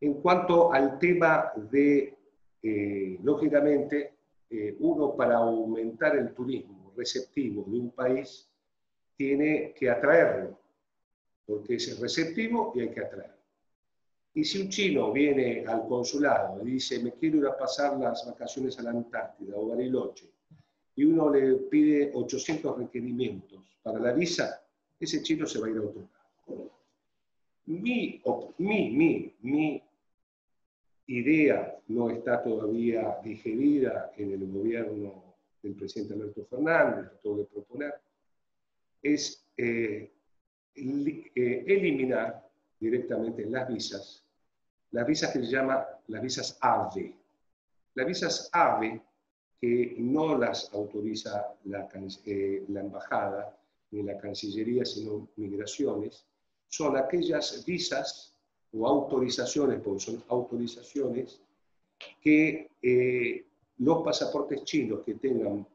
En 0.00 0.14
cuanto 0.14 0.72
al 0.72 0.98
tema 0.98 1.52
de, 1.70 2.16
eh, 2.62 3.18
lógicamente, 3.22 4.14
eh, 4.48 4.76
uno 4.80 5.14
para 5.14 5.36
aumentar 5.36 6.16
el 6.16 6.32
turismo 6.32 6.92
receptivo 6.96 7.64
de 7.64 7.78
un 7.78 7.90
país 7.90 8.48
tiene 9.14 9.74
que 9.74 9.90
atraerlo, 9.90 10.58
porque 11.44 11.74
es 11.74 12.00
receptivo 12.00 12.72
y 12.74 12.80
hay 12.80 12.90
que 12.90 13.00
atraerlo. 13.00 13.35
Y 14.36 14.44
si 14.44 14.60
un 14.60 14.68
chino 14.68 15.12
viene 15.12 15.64
al 15.66 15.88
consulado 15.88 16.60
y 16.62 16.72
dice, 16.72 17.02
me 17.02 17.12
quiero 17.12 17.38
ir 17.38 17.46
a 17.46 17.56
pasar 17.56 17.98
las 17.98 18.26
vacaciones 18.26 18.78
a 18.78 18.82
la 18.82 18.90
Antártida 18.90 19.56
o 19.56 19.68
Bariloche, 19.68 20.26
y 20.94 21.04
uno 21.04 21.30
le 21.30 21.54
pide 21.70 22.10
800 22.12 22.76
requerimientos 22.76 23.78
para 23.82 23.98
la 23.98 24.12
visa, 24.12 24.62
ese 25.00 25.22
chino 25.22 25.46
se 25.46 25.58
va 25.58 25.68
a 25.68 25.70
ir 25.70 25.78
a 25.78 25.80
otro 25.80 26.02
lado. 26.02 26.70
Mi, 27.64 28.20
mi, 28.58 28.90
mi, 28.90 29.34
mi 29.40 29.82
idea 31.06 31.74
no 31.88 32.10
está 32.10 32.42
todavía 32.42 33.16
digerida 33.24 34.12
en 34.18 34.32
el 34.32 34.52
gobierno 34.52 35.34
del 35.62 35.76
presidente 35.76 36.12
Alberto 36.12 36.44
Fernández, 36.44 37.10
lo 37.10 37.18
tengo 37.20 37.36
que 37.38 37.54
proponer, 37.54 37.94
es 39.02 39.42
eh, 39.56 40.12
eh, 40.74 41.64
eliminar 41.66 42.46
directamente 42.78 43.46
las 43.46 43.66
visas, 43.66 44.25
las 44.96 45.06
visas 45.06 45.30
que 45.30 45.40
se 45.40 45.52
llaman 45.52 45.84
las 46.06 46.22
visas 46.22 46.56
AVE. 46.58 47.14
Las 47.96 48.06
visas 48.06 48.48
AVE, 48.50 49.02
que 49.60 49.94
no 49.98 50.38
las 50.38 50.72
autoriza 50.72 51.54
la, 51.64 51.86
eh, 52.24 52.64
la 52.68 52.80
embajada 52.80 53.54
ni 53.90 54.02
la 54.02 54.16
Cancillería, 54.16 54.86
sino 54.86 55.28
migraciones, 55.36 56.24
son 56.68 56.96
aquellas 56.96 57.62
visas 57.66 58.34
o 58.72 58.86
autorizaciones, 58.86 59.82
porque 59.82 60.00
son 60.00 60.24
autorizaciones, 60.28 61.42
que 62.22 62.70
eh, 62.80 63.44
los 63.76 64.02
pasaportes 64.02 64.64
chinos 64.64 65.00
que 65.04 65.16
tengan 65.16 65.66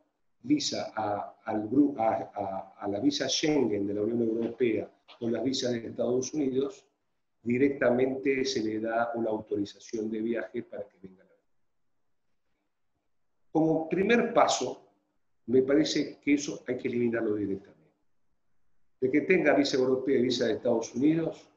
visa 0.42 0.94
a, 0.96 1.36
al, 1.46 1.70
a, 2.00 2.74
a, 2.76 2.88
la 2.88 3.00
visa 3.00 3.30
Schengen 3.30 3.86
de 3.86 3.94
la 3.94 4.02
Unión 4.02 4.24
Europea 4.24 4.90
o 5.20 5.30
las 5.30 5.44
visas 5.44 5.74
de 5.74 5.90
Estados 5.90 6.34
Unidos, 6.34 6.88
directamente 7.44 8.46
se 8.46 8.64
le 8.64 8.80
da 8.80 9.12
una 9.16 9.30
autorización 9.30 10.10
de 10.10 10.22
viaje 10.22 10.64
para 10.64 10.88
que 10.88 10.98
vengan 11.02 11.28
a 11.28 11.32
Como 13.52 13.90
primer 13.90 14.34
paso, 14.34 14.88
me 15.48 15.62
parece 15.64 16.20
que 16.20 16.36
eso 16.36 16.64
hay 16.68 16.78
que 16.78 16.88
eliminarlo 16.88 17.36
directamente. 17.36 17.82
De 19.00 19.10
que 19.10 19.22
tenga 19.22 19.54
visa 19.56 19.78
europea 19.78 20.20
y 20.20 20.24
visa 20.24 20.46
de 20.46 20.54
Estados 20.54 20.94
Unidos, 20.94 21.50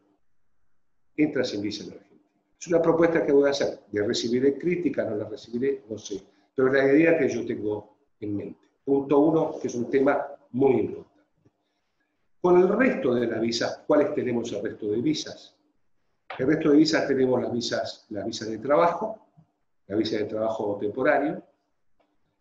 entra 1.17 1.45
sin 1.45 1.61
visa 1.61 1.85
en 1.85 1.93
Argentina. 1.93 2.14
Es 2.59 2.67
una 2.69 2.81
propuesta 2.81 3.25
que 3.25 3.33
voy 3.33 3.49
a 3.49 3.50
hacer. 3.50 3.81
¿Le 3.93 4.07
recibiré 4.07 4.57
crítica? 4.57 5.05
¿No 5.05 5.17
la 5.17 5.29
recibiré? 5.29 5.83
No 5.88 5.99
sé. 5.99 6.23
Pero 6.55 6.73
la 6.73 6.85
idea 6.85 7.19
que 7.19 7.29
yo 7.29 7.45
tengo 7.45 7.97
en 8.21 8.37
mente. 8.37 8.69
Punto 8.85 9.19
uno, 9.19 9.59
que 9.61 9.69
es 9.69 9.75
un 9.75 9.91
tema 9.91 10.26
muy 10.53 10.81
importante. 10.81 11.14
Con 12.41 12.61
el 12.61 12.69
resto 12.69 13.14
de 13.14 13.26
las 13.26 13.41
visas, 13.41 13.83
¿cuáles 13.87 14.14
tenemos 14.14 14.50
el 14.53 14.62
resto 14.62 14.91
de 14.91 15.00
visas? 15.00 15.53
El 16.38 16.47
resto 16.47 16.71
de 16.71 16.78
visas 16.78 17.07
tenemos 17.07 17.40
las 17.40 17.52
visas, 17.52 18.07
la 18.11 18.25
visa 18.25 18.45
de 18.47 18.59
trabajo, 18.59 19.28
la 19.87 19.97
visa 19.97 20.16
de 20.19 20.25
trabajo 20.25 20.76
temporario, 20.81 21.43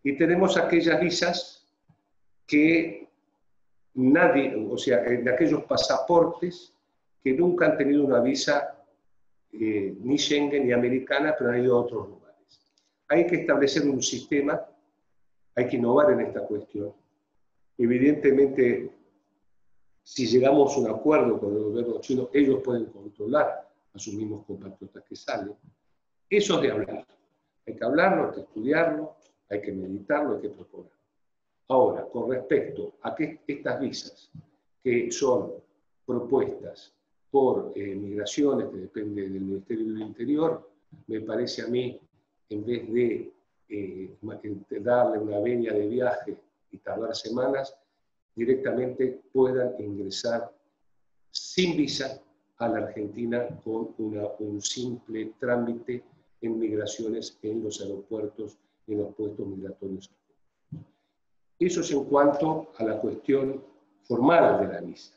y 0.02 0.16
tenemos 0.16 0.56
aquellas 0.56 1.00
visas 1.00 1.66
que 2.46 3.08
nadie, 3.94 4.54
o 4.70 4.76
sea, 4.76 5.00
de 5.00 5.30
aquellos 5.32 5.62
pasaportes 5.64 6.74
que 7.22 7.32
nunca 7.32 7.66
han 7.66 7.78
tenido 7.78 8.04
una 8.04 8.20
visa 8.20 8.84
eh, 9.52 9.96
ni 10.00 10.18
Schengen 10.18 10.66
ni 10.66 10.72
americana, 10.72 11.34
pero 11.38 11.50
han 11.50 11.62
ido 11.62 11.76
a 11.76 11.80
otros 11.82 12.08
lugares. 12.08 12.74
Hay 13.08 13.26
que 13.26 13.36
establecer 13.36 13.88
un 13.88 14.02
sistema, 14.02 14.60
hay 15.54 15.68
que 15.68 15.76
innovar 15.76 16.10
en 16.10 16.20
esta 16.20 16.40
cuestión. 16.40 16.92
Evidentemente, 17.78 18.90
si 20.02 20.26
llegamos 20.26 20.76
a 20.76 20.80
un 20.80 20.90
acuerdo 20.90 21.38
con 21.38 21.56
el 21.56 21.62
gobierno 21.62 22.00
chino, 22.00 22.28
ellos 22.32 22.60
pueden 22.62 22.86
controlar 22.86 23.63
a 23.94 23.98
sus 23.98 24.14
mismos 24.14 24.44
compatriotas 24.44 25.04
que 25.04 25.16
salen. 25.16 25.54
Eso 26.28 26.56
es 26.56 26.62
de 26.62 26.70
hablar. 26.70 27.06
Hay 27.66 27.76
que 27.76 27.84
hablarlo, 27.84 28.26
hay 28.26 28.34
que 28.34 28.40
estudiarlo, 28.40 29.16
hay 29.48 29.60
que 29.62 29.72
meditarlo, 29.72 30.36
hay 30.36 30.42
que 30.42 30.48
proponerlo. 30.50 30.98
Ahora, 31.68 32.04
con 32.04 32.30
respecto 32.30 32.94
a 33.02 33.14
que 33.14 33.40
estas 33.46 33.80
visas, 33.80 34.30
que 34.82 35.10
son 35.10 35.52
propuestas 36.04 36.92
por 37.30 37.72
eh, 37.74 37.94
migraciones, 37.94 38.68
que 38.68 38.76
depende 38.76 39.22
del 39.22 39.40
Ministerio 39.40 39.86
del 39.86 40.02
Interior, 40.02 40.70
me 41.06 41.20
parece 41.20 41.62
a 41.62 41.68
mí, 41.68 41.98
en 42.50 42.66
vez 42.66 42.92
de 42.92 43.32
eh, 43.68 44.16
darle 44.80 45.18
una 45.18 45.38
venia 45.40 45.72
de 45.72 45.88
viaje 45.88 46.36
y 46.70 46.78
tardar 46.78 47.14
semanas, 47.16 47.74
directamente 48.34 49.22
puedan 49.32 49.74
ingresar 49.78 50.52
sin 51.30 51.76
visa 51.76 52.20
a 52.58 52.68
la 52.68 52.86
Argentina 52.86 53.46
con 53.64 53.94
un 53.98 54.60
simple 54.60 55.32
trámite 55.38 56.02
en 56.40 56.58
migraciones 56.58 57.38
en 57.42 57.62
los 57.62 57.80
aeropuertos 57.80 58.58
y 58.86 58.92
en 58.92 58.98
los 59.00 59.14
puestos 59.14 59.46
migratorios. 59.46 60.10
Eso 61.58 61.80
es 61.80 61.90
en 61.90 62.04
cuanto 62.04 62.72
a 62.76 62.84
la 62.84 63.00
cuestión 63.00 63.62
formal 64.02 64.60
de 64.60 64.72
la 64.72 64.80
visa. 64.80 65.14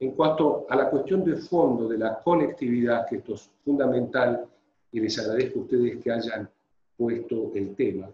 En 0.00 0.12
cuanto 0.12 0.66
a 0.68 0.74
la 0.74 0.90
cuestión 0.90 1.24
de 1.24 1.36
fondo 1.36 1.86
de 1.88 1.98
la 1.98 2.18
conectividad, 2.18 3.06
que 3.08 3.16
esto 3.16 3.34
es 3.34 3.50
fundamental, 3.64 4.48
y 4.90 5.00
les 5.00 5.18
agradezco 5.18 5.60
a 5.60 5.62
ustedes 5.62 6.02
que 6.02 6.10
hayan 6.10 6.50
puesto 6.96 7.52
el 7.54 7.74
tema, 7.76 8.10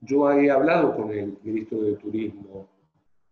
yo 0.00 0.30
he 0.32 0.50
hablado 0.50 0.96
con 0.96 1.12
el 1.12 1.36
ministro 1.42 1.82
de 1.82 1.96
Turismo 1.96 2.66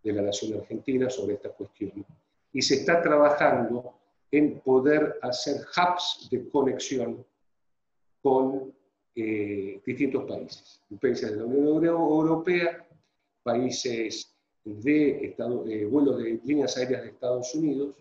de 0.03 0.13
la 0.13 0.23
Nación 0.23 0.61
Argentina 0.61 1.09
sobre 1.09 1.35
esta 1.35 1.49
cuestión 1.49 2.05
y 2.53 2.63
se 2.63 2.75
está 2.75 3.01
trabajando 3.01 3.95
en 4.31 4.61
poder 4.61 5.19
hacer 5.23 5.57
hubs 5.77 6.29
de 6.31 6.49
conexión 6.49 7.25
con 8.23 8.73
eh, 9.15 9.81
distintos 9.85 10.25
países, 10.25 10.83
países 11.01 11.31
de 11.31 11.37
la 11.39 11.45
Unión 11.45 11.85
Europea, 11.85 12.87
países 13.43 14.35
de 14.65 15.27
Estado, 15.27 15.67
eh, 15.67 15.87
vuelos 15.87 16.19
de 16.19 16.41
líneas 16.45 16.77
aéreas 16.77 17.03
de 17.03 17.09
Estados 17.09 17.55
Unidos 17.55 17.97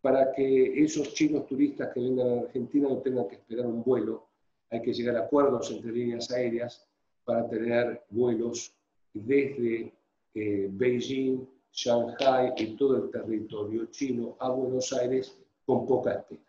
para 0.00 0.32
que 0.32 0.84
esos 0.84 1.14
chinos 1.14 1.46
turistas 1.46 1.92
que 1.92 2.00
vengan 2.00 2.28
a 2.28 2.40
Argentina 2.42 2.88
no 2.88 2.98
tengan 2.98 3.26
que 3.26 3.36
esperar 3.36 3.66
un 3.66 3.82
vuelo. 3.82 4.26
Hay 4.70 4.82
que 4.82 4.92
llegar 4.92 5.16
a 5.16 5.20
acuerdos 5.20 5.70
entre 5.70 5.92
líneas 5.92 6.30
aéreas 6.30 6.86
para 7.24 7.48
tener 7.48 8.02
vuelos 8.10 8.74
desde 9.14 9.92
eh, 10.34 10.68
Beijing, 10.70 11.46
Shanghai 11.72 12.52
y 12.58 12.76
todo 12.76 12.96
el 12.96 13.10
territorio 13.10 13.86
chino 13.86 14.36
a 14.38 14.50
Buenos 14.50 14.92
Aires 14.92 15.36
con 15.64 15.86
poca 15.86 16.12
espera. 16.12 16.42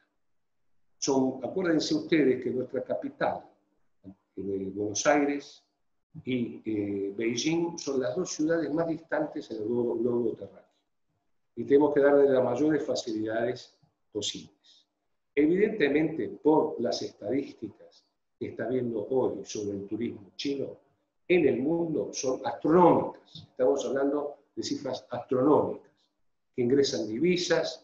Son, 0.98 1.40
acuérdense 1.44 1.94
ustedes 1.94 2.44
que 2.44 2.50
nuestra 2.50 2.84
capital, 2.84 3.44
eh, 4.38 4.72
Buenos 4.74 5.06
Aires 5.06 5.64
y 6.24 6.62
eh, 6.66 7.14
Beijing, 7.16 7.78
son 7.78 8.02
las 8.02 8.16
dos 8.16 8.32
ciudades 8.32 8.74
más 8.74 8.88
distantes 8.88 9.50
en 9.52 9.58
el 9.58 9.68
globo, 9.68 10.34
terráqueo. 10.34 10.66
Y 11.56 11.64
tenemos 11.64 11.94
que 11.94 12.02
darle 12.02 12.30
las 12.30 12.44
mayores 12.44 12.86
facilidades 12.86 13.78
posibles. 14.12 14.88
Evidentemente, 15.34 16.30
por 16.42 16.80
las 16.80 17.02
estadísticas 17.02 18.06
que 18.40 18.48
está 18.48 18.68
viendo 18.68 19.06
hoy 19.10 19.46
sobre 19.46 19.78
el 19.78 19.88
turismo 19.88 20.32
chino 20.36 20.78
en 21.28 21.48
el 21.48 21.62
mundo 21.62 22.10
son 22.14 22.42
astronómicas. 22.46 23.48
Estamos 23.50 23.86
hablando 23.86 24.36
de 24.56 24.64
cifras 24.64 25.06
astronómicas, 25.10 25.92
que 26.56 26.62
ingresan 26.62 27.08
divisas, 27.08 27.84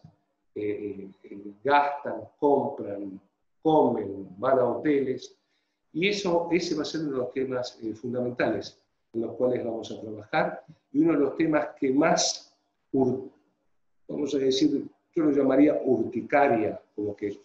eh, 0.54 1.08
eh, 1.24 1.38
gastan, 1.64 2.22
compran, 2.38 3.20
comen, 3.62 4.28
van 4.38 4.58
a 4.58 4.64
hoteles. 4.64 5.36
Y 5.92 6.08
eso, 6.08 6.48
ese 6.50 6.74
va 6.74 6.82
a 6.82 6.84
ser 6.84 7.02
uno 7.02 7.12
de 7.12 7.18
los 7.18 7.32
temas 7.32 7.78
eh, 7.82 7.94
fundamentales 7.94 8.78
en 9.12 9.22
los 9.22 9.34
cuales 9.36 9.64
vamos 9.64 9.90
a 9.90 10.00
trabajar 10.00 10.64
y 10.92 11.00
uno 11.00 11.12
de 11.12 11.18
los 11.18 11.36
temas 11.36 11.68
que 11.78 11.92
más, 11.92 12.54
vamos 12.92 14.34
a 14.34 14.38
decir, 14.38 14.86
yo 15.14 15.24
lo 15.24 15.30
llamaría 15.30 15.80
urticaria, 15.84 16.80
como 16.94 17.14
que 17.14 17.38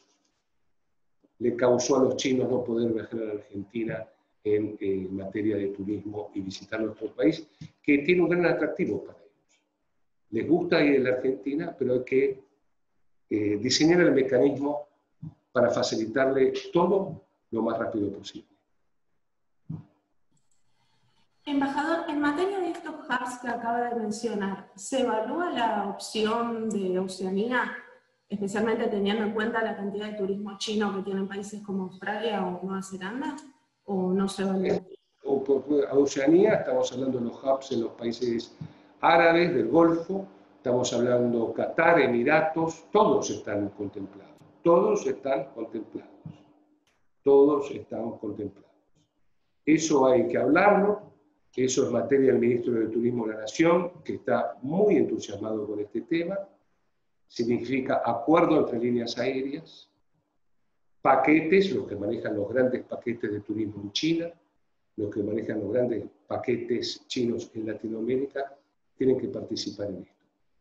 le 1.40 1.56
causó 1.56 1.98
a 1.98 2.04
los 2.04 2.16
chinos 2.16 2.50
no 2.50 2.64
poder 2.64 2.94
viajar 2.94 3.20
a 3.20 3.26
la 3.26 3.32
Argentina 3.34 4.08
en, 4.44 5.16
materia 5.16 5.58
de 5.58 5.68
turismo 5.68 6.32
y 6.34 6.42
visitar 6.42 6.82
nuestro 6.82 7.14
país, 7.14 7.46
que 7.84 8.00
tiene 8.00 8.22
un 8.22 8.30
gran 8.30 8.46
atractivo 8.46 9.04
para 9.04 9.20
ellos. 9.20 9.62
Les 10.32 10.48
gusta 10.48 10.84
ir 10.84 11.02
a 11.02 11.04
la 11.04 11.16
Argentina, 11.18 11.76
pero 11.78 11.96
hay 11.96 12.04
que 12.04 12.47
eh, 13.30 13.58
diseñar 13.58 14.02
el 14.02 14.12
mecanismo 14.12 14.88
para 15.52 15.70
facilitarle 15.70 16.54
todo 16.72 17.22
lo 17.52 17.62
más 17.62 17.78
rápido 17.78 18.12
posible. 18.12 18.48
Embajador, 21.46 22.10
en 22.10 22.20
materia 22.20 22.60
de 22.60 22.72
estos 22.72 22.94
hubs 22.94 23.40
que 23.42 23.48
acaba 23.48 23.90
de 23.90 23.96
mencionar, 23.96 24.70
¿se 24.76 25.02
evalúa 25.02 25.50
la 25.52 25.90
opción 25.90 26.70
de 26.70 27.00
Oceanía, 27.00 27.72
especialmente 28.28 28.88
teniendo 28.88 29.24
en 29.24 29.34
cuenta 29.34 29.64
la 29.64 29.78
cantidad 29.78 30.12
de 30.12 30.18
turismo 30.18 30.58
chino 30.58 30.94
que 30.94 31.04
tienen 31.04 31.28
países 31.28 31.62
como 31.62 31.84
Australia 31.84 32.46
o 32.46 32.62
Nueva 32.62 32.84
Zelanda? 32.84 33.38
¿O 33.86 34.12
no 34.12 34.28
se 34.28 34.44
evalúa? 34.44 34.68
Eh, 34.68 34.98
Oceanía 35.92 36.56
estamos 36.56 36.92
hablando 36.92 37.20
de 37.20 37.26
los 37.26 37.44
hubs 37.44 37.72
en 37.72 37.82
los 37.82 37.92
países 37.94 38.54
árabes, 39.00 39.54
del 39.56 39.70
Golfo, 39.70 40.28
estamos 40.68 40.92
hablando 40.92 41.54
Qatar, 41.54 42.02
Emiratos, 42.02 42.92
todos 42.92 43.30
están 43.30 43.70
contemplados, 43.70 44.36
todos 44.62 45.08
están 45.08 45.46
contemplados, 45.54 46.12
todos 47.24 47.72
están 47.72 48.18
contemplados. 48.18 48.76
Eso 49.66 50.06
hay 50.08 50.28
que 50.28 50.38
hablarlo, 50.38 51.04
eso 51.56 51.86
es 51.86 51.90
materia 51.90 52.34
del 52.34 52.42
ministro 52.42 52.74
de 52.74 52.88
Turismo 52.88 53.28
de 53.28 53.36
la 53.36 53.40
Nación, 53.40 54.04
que 54.04 54.16
está 54.16 54.58
muy 54.62 54.98
entusiasmado 54.98 55.66
con 55.66 55.80
este 55.80 56.02
tema. 56.02 56.38
Significa 57.30 58.02
acuerdo 58.06 58.60
entre 58.60 58.78
líneas 58.78 59.18
aéreas, 59.18 59.90
paquetes, 61.02 61.72
los 61.72 61.88
que 61.88 61.96
manejan 61.96 62.36
los 62.36 62.50
grandes 62.50 62.84
paquetes 62.84 63.32
de 63.32 63.40
turismo 63.40 63.84
en 63.84 63.94
China, 63.94 64.34
los 64.98 65.16
que 65.16 65.24
manejan 65.24 65.62
los 65.62 65.72
grandes 65.72 66.04
paquetes 66.28 67.08
chinos 67.08 67.50
en 67.54 67.68
Latinoamérica, 67.68 68.54
tienen 68.98 69.18
que 69.18 69.30
participar 69.30 69.88
en 69.92 70.02
esto. 70.02 70.17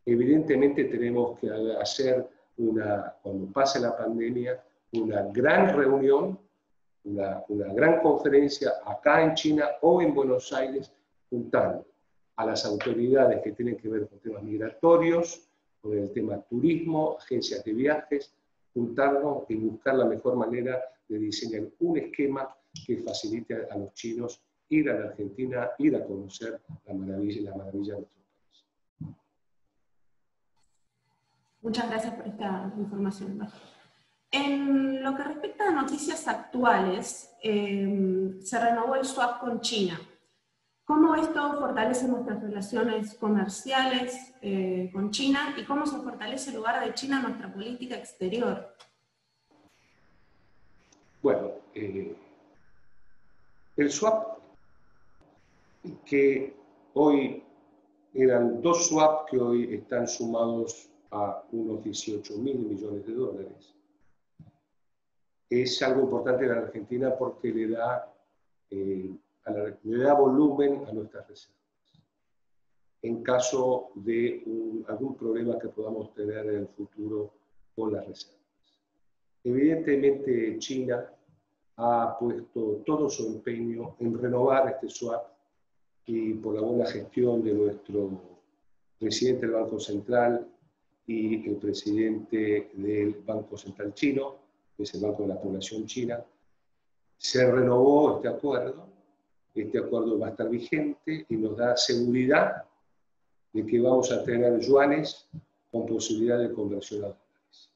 Evidentemente 0.07 0.85
tenemos 0.85 1.37
que 1.37 1.49
hacer 1.81 2.25
una, 2.57 3.13
cuando 3.21 3.51
pase 3.51 3.77
la 3.79 3.95
pandemia, 3.95 4.63
una 4.93 5.23
gran 5.23 5.77
reunión, 5.77 6.39
una, 7.03 7.43
una 7.49 7.73
gran 7.73 8.01
conferencia 8.01 8.71
acá 8.85 9.21
en 9.21 9.35
China 9.35 9.67
o 9.81 10.01
en 10.01 10.13
Buenos 10.13 10.53
Aires, 10.53 10.91
juntando 11.29 11.85
a 12.37 12.45
las 12.45 12.65
autoridades 12.65 13.41
que 13.43 13.51
tienen 13.51 13.75
que 13.75 13.89
ver 13.89 14.07
con 14.07 14.19
temas 14.19 14.43
migratorios, 14.43 15.49
con 15.81 15.97
el 15.97 16.09
tema 16.13 16.39
turismo, 16.41 17.17
agencias 17.19 17.63
de 17.65 17.73
viajes, 17.73 18.33
juntarnos 18.73 19.43
y 19.49 19.55
buscar 19.55 19.95
la 19.95 20.05
mejor 20.05 20.37
manera 20.37 20.81
de 21.09 21.17
diseñar 21.17 21.63
un 21.79 21.97
esquema 21.97 22.55
que 22.85 22.97
facilite 22.97 23.67
a, 23.69 23.77
los 23.77 23.93
chinos 23.93 24.41
ir 24.69 24.89
a 24.89 24.99
la 24.99 25.05
Argentina, 25.09 25.71
ir 25.79 25.97
a 25.97 26.05
conocer 26.05 26.61
la 26.85 26.93
maravilla, 26.93 27.41
la 27.41 27.57
maravilla 27.57 27.95
de 27.95 27.99
nuestro 27.99 28.21
país. 29.01 29.17
Muchas 31.67 31.89
gracias 31.89 32.13
por 32.13 32.25
esta 32.25 32.71
información. 32.77 33.45
En 34.31 35.03
lo 35.03 35.17
que 35.17 35.23
respecta 35.23 35.67
a 35.67 35.71
noticias 35.73 36.25
actuales, 36.25 37.35
eh, 37.43 38.37
se 38.39 38.57
renovó 38.57 38.95
el 38.95 39.03
swap 39.03 39.41
con 39.41 39.59
China. 39.59 39.99
¿Cómo 40.85 41.13
esto 41.15 41.59
fortalece 41.59 42.07
nuestras 42.07 42.41
relaciones 42.41 43.15
comerciales 43.15 44.33
eh, 44.41 44.89
con 44.93 45.11
China 45.11 45.55
y 45.57 45.65
cómo 45.65 45.85
se 45.85 45.97
fortalece 45.97 46.51
el 46.51 46.55
lugar 46.55 46.85
de 46.85 46.93
China 46.93 47.17
en 47.17 47.23
nuestra 47.23 47.53
política 47.53 47.97
exterior? 47.97 48.73
Bueno, 51.21 51.51
eh, 51.75 52.15
el 53.75 53.91
swap, 53.91 54.37
que 56.05 56.55
hoy 56.93 57.43
eran 58.13 58.61
dos 58.61 58.87
swaps 58.87 59.29
que 59.29 59.37
hoy 59.37 59.75
están 59.75 60.07
sumados 60.07 60.89
a 61.11 61.43
unos 61.51 61.83
18 61.83 62.37
mil 62.37 62.59
millones 62.59 63.05
de 63.05 63.13
dólares, 63.13 63.73
es 65.49 65.81
algo 65.81 66.01
importante 66.01 66.43
en 66.43 66.51
la 66.51 66.57
Argentina 66.57 67.15
porque 67.17 67.53
le 67.53 67.69
da 67.69 68.13
eh, 68.69 69.15
le 69.83 70.03
da 70.03 70.13
volumen 70.13 70.85
a 70.87 70.91
nuestras 70.91 71.27
reservas. 71.27 71.57
En 73.01 73.23
caso 73.23 73.91
de 73.95 74.43
algún 74.87 75.15
problema 75.15 75.57
que 75.59 75.69
podamos 75.69 76.13
tener 76.13 76.45
en 76.47 76.55
el 76.59 76.67
futuro 76.67 77.31
con 77.75 77.93
las 77.93 78.05
reservas. 78.05 78.37
Evidentemente 79.43 80.57
China 80.59 81.09
ha 81.77 82.17
puesto 82.19 82.81
todo 82.85 83.09
su 83.09 83.27
empeño 83.27 83.95
en 83.99 84.19
renovar 84.19 84.67
este 84.69 84.89
swap 84.89 85.27
y 86.05 86.33
por 86.33 86.55
la 86.55 86.61
buena 86.61 86.85
gestión 86.85 87.43
de 87.43 87.53
nuestro 87.53 88.09
presidente 88.99 89.45
del 89.45 89.55
Banco 89.55 89.79
Central 89.79 90.47
y 91.07 91.49
el 91.49 91.55
presidente 91.55 92.71
del 92.73 93.15
Banco 93.25 93.57
Central 93.57 93.93
chino, 93.93 94.35
que 94.75 94.83
es 94.83 94.93
el 94.93 95.01
Banco 95.01 95.23
de 95.23 95.29
la 95.29 95.41
Población 95.41 95.85
China, 95.85 96.23
se 97.17 97.49
renovó 97.49 98.17
este 98.17 98.27
acuerdo 98.27 98.97
este 99.61 99.79
acuerdo 99.79 100.19
va 100.19 100.27
a 100.27 100.29
estar 100.31 100.49
vigente 100.49 101.25
y 101.29 101.35
nos 101.35 101.57
da 101.57 101.75
seguridad 101.75 102.63
de 103.53 103.65
que 103.65 103.79
vamos 103.79 104.11
a 104.11 104.23
tener 104.23 104.59
yuanes 104.59 105.27
con 105.71 105.85
posibilidad 105.85 106.39
de 106.39 106.53
conversión 106.53 107.05
a 107.05 107.07
dólares, 107.07 107.71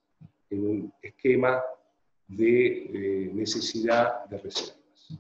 en 0.50 0.68
un 0.68 0.94
esquema 1.02 1.62
de 2.28 2.68
eh, 3.26 3.32
necesidad 3.34 4.26
de 4.26 4.38
reservas. 4.38 5.20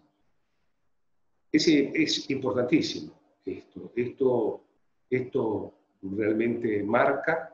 Es, 1.51 1.67
es 1.67 2.29
importantísimo 2.29 3.13
esto. 3.45 3.91
esto. 3.95 4.61
Esto 5.09 5.73
realmente 6.01 6.81
marca 6.83 7.53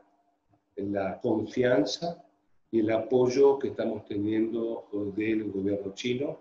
la 0.78 1.20
confianza 1.20 2.24
y 2.70 2.80
el 2.80 2.90
apoyo 2.90 3.58
que 3.58 3.68
estamos 3.68 4.04
teniendo 4.06 4.88
del 5.16 5.50
gobierno 5.50 5.92
chino 5.94 6.38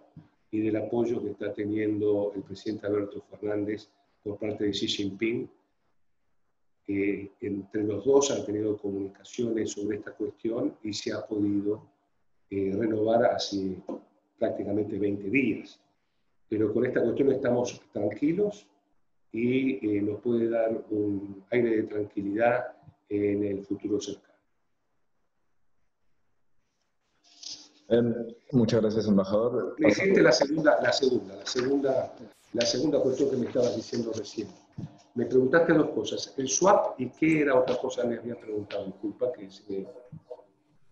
y 0.52 0.60
del 0.62 0.78
apoyo 0.78 1.21
que 1.23 1.32
está 1.32 1.54
teniendo 1.54 2.32
el 2.36 2.43
presidente 2.43 2.88
Alberto 2.88 3.21
Fernández 3.30 3.89
por 4.23 4.38
parte 4.38 4.65
de 4.65 4.71
Xi 4.71 4.88
Jinping. 4.88 5.50
que 6.86 7.32
entre 7.41 7.84
los 7.84 8.06
dos 8.06 8.32
han 8.32 8.45
tenido 8.45 8.78
comunicaciones 8.78 9.71
sobre 9.71 9.97
esta 9.97 10.12
cuestión 10.12 10.78
y 10.84 10.93
se 10.93 11.12
ha 11.12 11.26
podido 11.26 11.82
eh, 12.50 12.73
renovar 12.73 13.26
hace 13.26 13.76
prácticamente 14.39 14.97
20 14.97 15.30
días. 15.30 15.80
Pero 16.47 16.73
con 16.73 16.86
esta 16.86 17.02
cuestión 17.04 17.34
estamos 17.34 17.82
tranquilos 17.91 18.65
y 19.34 19.86
eh, 19.86 20.02
nos 20.02 20.21
puede 20.21 20.50
dar 20.50 20.82
un 20.89 21.43
aire 21.52 21.78
de 21.78 21.84
tranquilidad 21.84 22.67
en 23.10 23.43
el 23.43 23.65
futuro 23.65 24.00
cercano. 24.00 24.27
Em, 27.89 28.13
muchas 28.52 28.82
gracias, 28.82 29.08
embajador. 29.08 29.76
Presidente, 29.76 30.21
la 30.21 30.32
segunda, 30.32 30.78
la 30.82 30.91
segunda, 30.91 31.36
la 31.36 31.45
segunda, 31.45 32.13
la 32.54 32.65
segunda 32.65 33.00
cuestión 33.00 33.30
que 33.30 33.38
me 33.38 33.45
estabas 33.47 33.76
diciendo 33.76 34.12
recién. 34.15 34.47
Me 35.15 35.26
preguntaste 35.26 35.73
dos 35.73 35.89
cosas, 35.89 36.34
el 36.38 36.47
swap 36.50 37.00
y 37.00 37.10
qué 37.10 37.41
era 37.41 37.58
otra 37.58 37.78
cosa 37.78 38.04
me 38.04 38.17
había 38.17 38.36
preguntado, 38.36 38.86
disculpa 38.86 39.32
que 39.32 39.50
se 39.50 39.88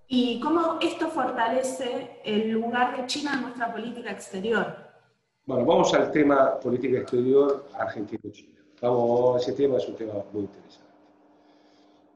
¿Y 0.08 0.40
cómo 0.40 0.80
esto 0.82 1.10
fortalece 1.10 2.20
el 2.24 2.52
lugar 2.52 2.96
de 2.96 3.08
China 3.08 3.34
en 3.36 3.42
nuestra 3.42 3.74
política 3.74 4.12
exterior? 4.12 4.76
Bueno, 5.46 5.66
vamos 5.66 5.94
al 5.94 6.12
tema 6.12 6.60
política 6.60 7.00
exterior 7.00 7.66
argentino-china. 7.74 8.62
Vamos, 8.82 9.42
ese 9.42 9.54
tema 9.54 9.78
es 9.78 9.88
un 9.88 9.96
tema 9.96 10.14
muy 10.32 10.44
interesante. 10.44 10.86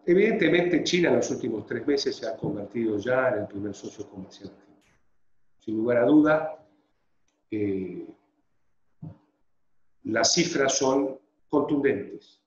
Evidentemente 0.06 0.84
China 0.84 1.10
en 1.10 1.18
los 1.18 1.30
últimos 1.30 1.65
tres 1.65 1.86
meses 1.86 2.15
se 2.15 2.28
ha 2.28 2.36
convertido 2.36 2.98
ya 2.98 3.30
en 3.30 3.42
el 3.42 3.48
primer 3.48 3.76
socio 3.76 4.08
comercial. 4.08 4.52
Sin 5.60 5.78
lugar 5.78 5.98
a 5.98 6.06
duda, 6.06 6.65
eh, 7.52 8.08
las 10.04 10.34
cifras 10.34 10.78
son 10.78 11.19
contundentes. 11.50 12.41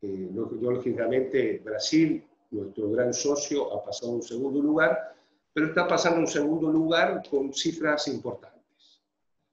Eh, 0.00 0.30
lógicamente 0.32 1.62
Brasil, 1.64 2.24
nuestro 2.50 2.90
gran 2.90 3.14
socio, 3.14 3.72
ha 3.72 3.84
pasado 3.84 4.12
a 4.12 4.16
un 4.16 4.22
segundo 4.22 4.60
lugar, 4.60 5.14
pero 5.52 5.68
está 5.68 5.86
pasando 5.86 6.18
a 6.18 6.20
un 6.20 6.26
segundo 6.26 6.70
lugar 6.70 7.22
con 7.30 7.52
cifras 7.52 8.08
importantes. 8.08 9.02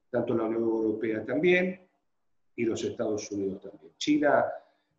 Tanto 0.10 0.34
la 0.34 0.44
Unión 0.46 0.64
Europea 0.64 1.24
también 1.26 1.88
y 2.56 2.64
los 2.64 2.84
Estados 2.84 3.32
Unidos 3.32 3.62
también. 3.62 3.94
China 3.98 4.46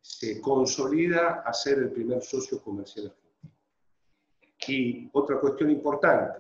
se 0.01 0.41
consolida 0.41 1.43
a 1.45 1.53
ser 1.53 1.79
el 1.79 1.91
primer 1.91 2.23
socio 2.23 2.63
comercial 2.63 3.07
argentino. 3.07 3.31
Y 4.69 5.11
otra 5.13 5.41
cuestión 5.41 5.71
importante, 5.71 6.39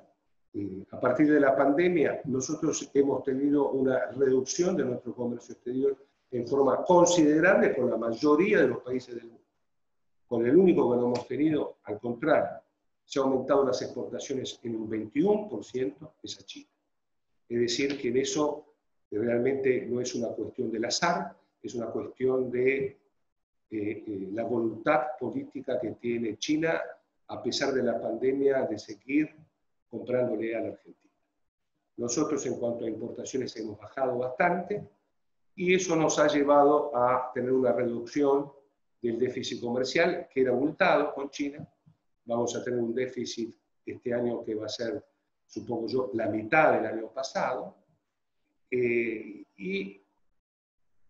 eh, 0.52 0.84
a 0.90 1.00
partir 1.00 1.30
de 1.30 1.40
la 1.40 1.56
pandemia, 1.56 2.20
nosotros 2.24 2.90
hemos 2.92 3.22
tenido 3.22 3.70
una 3.70 4.06
reducción 4.06 4.76
de 4.76 4.84
nuestro 4.84 5.14
comercio 5.14 5.54
exterior 5.54 5.96
en 6.30 6.46
forma 6.46 6.84
considerable 6.84 7.74
con 7.74 7.90
la 7.90 7.96
mayoría 7.96 8.62
de 8.62 8.68
los 8.68 8.78
países 8.78 9.14
del 9.14 9.24
mundo. 9.24 9.40
Con 10.26 10.46
el 10.46 10.56
único 10.56 10.90
que 10.90 10.96
no 10.96 11.06
hemos 11.06 11.26
tenido, 11.26 11.78
al 11.84 11.98
contrario, 11.98 12.62
se 13.04 13.18
han 13.18 13.26
aumentado 13.26 13.64
las 13.64 13.82
exportaciones 13.82 14.60
en 14.62 14.76
un 14.76 14.90
21%, 14.90 16.12
es 16.22 16.38
a 16.38 16.42
China. 16.44 16.68
Es 17.48 17.60
decir, 17.60 18.00
que 18.00 18.08
en 18.08 18.18
eso 18.18 18.64
realmente 19.10 19.86
no 19.86 20.00
es 20.00 20.14
una 20.14 20.28
cuestión 20.28 20.70
del 20.70 20.84
azar, 20.84 21.36
es 21.62 21.74
una 21.74 21.86
cuestión 21.86 22.50
de 22.50 22.84
eh, 22.84 22.96
eh, 23.70 24.28
la 24.32 24.44
voluntad 24.44 25.02
política 25.18 25.80
que 25.80 25.90
tiene 25.92 26.38
China, 26.38 26.80
a 27.28 27.42
pesar 27.42 27.72
de 27.72 27.82
la 27.82 28.00
pandemia, 28.00 28.62
de 28.62 28.78
seguir 28.78 29.34
comprándole 29.90 30.54
a 30.54 30.60
la 30.60 30.68
Argentina. 30.68 31.12
Nosotros 31.96 32.44
en 32.46 32.58
cuanto 32.58 32.84
a 32.84 32.88
importaciones 32.88 33.54
hemos 33.56 33.78
bajado 33.78 34.18
bastante 34.18 34.88
y 35.54 35.74
eso 35.74 35.96
nos 35.96 36.18
ha 36.18 36.28
llevado 36.28 36.96
a 36.96 37.30
tener 37.34 37.52
una 37.52 37.72
reducción 37.72 38.50
del 39.02 39.18
déficit 39.18 39.60
comercial 39.60 40.28
que 40.32 40.42
era 40.42 40.52
multado 40.52 41.12
con 41.12 41.30
China. 41.30 41.68
Vamos 42.24 42.54
a 42.56 42.62
tener 42.64 42.80
un 42.80 42.94
déficit 42.94 43.54
este 43.84 44.14
año 44.14 44.44
que 44.44 44.54
va 44.54 44.66
a 44.66 44.68
ser, 44.68 45.04
supongo 45.46 45.88
yo, 45.88 46.10
la 46.14 46.28
mitad 46.28 46.72
del 46.72 46.86
año 46.86 47.12
pasado. 47.12 47.74
Eh, 48.70 49.44
y 49.56 50.00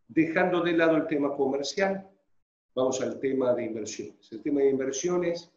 dejando 0.08 0.62
de 0.62 0.72
lado 0.72 0.96
el 0.96 1.06
tema 1.06 1.36
comercial, 1.36 2.10
Vamos 2.74 3.00
al 3.00 3.18
tema 3.18 3.52
de 3.54 3.64
inversiones. 3.64 4.30
El 4.30 4.42
tema 4.42 4.60
de 4.60 4.70
inversiones 4.70 5.50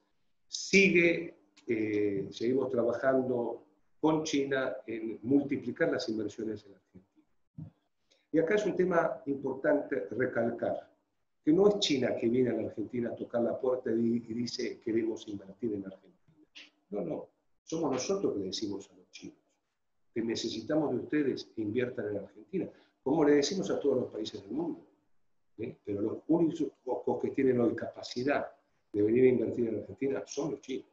sigue, 0.47 1.37
eh, 1.67 2.27
seguimos 2.31 2.69
trabajando 2.69 3.63
con 3.99 4.23
China 4.23 4.77
en 4.85 5.19
multiplicar 5.23 5.91
las 5.91 6.07
inversiones 6.09 6.65
en 6.65 6.73
Argentina. 6.73 7.71
Y 8.31 8.39
acá 8.39 8.55
es 8.55 8.65
un 8.65 8.75
tema 8.75 9.21
importante 9.27 10.07
recalcar, 10.11 10.89
que 11.43 11.53
no 11.53 11.69
es 11.69 11.79
China 11.79 12.15
que 12.15 12.27
viene 12.27 12.49
a 12.49 12.53
la 12.53 12.67
Argentina 12.67 13.09
a 13.09 13.15
tocar 13.15 13.41
la 13.41 13.59
puerta 13.59 13.91
y 13.91 14.19
dice 14.19 14.79
queremos 14.79 15.27
invertir 15.27 15.73
en 15.73 15.85
Argentina. 15.85 16.47
No, 16.89 17.01
no, 17.01 17.27
somos 17.63 17.91
nosotros 17.91 18.33
que 18.33 18.39
le 18.39 18.45
decimos 18.45 18.89
a 18.91 18.97
los 18.97 19.09
chinos 19.11 19.43
que 20.13 20.21
necesitamos 20.21 20.91
de 20.91 20.97
ustedes 20.97 21.45
que 21.55 21.61
inviertan 21.61 22.09
en 22.09 22.17
Argentina, 22.17 22.69
como 23.01 23.25
le 23.25 23.35
decimos 23.35 23.69
a 23.71 23.79
todos 23.79 23.97
los 24.01 24.11
países 24.11 24.41
del 24.43 24.51
mundo. 24.51 24.85
¿eh? 25.57 25.75
pero 25.83 26.01
los 26.01 26.17
únicos 26.27 26.71
que 27.21 27.29
tienen 27.31 27.59
hoy 27.59 27.75
capacidad 27.75 28.47
de 28.91 29.01
venir 29.01 29.25
a 29.25 29.29
invertir 29.29 29.67
en 29.69 29.79
Argentina 29.79 30.23
son 30.25 30.51
los 30.51 30.61
chinos. 30.61 30.87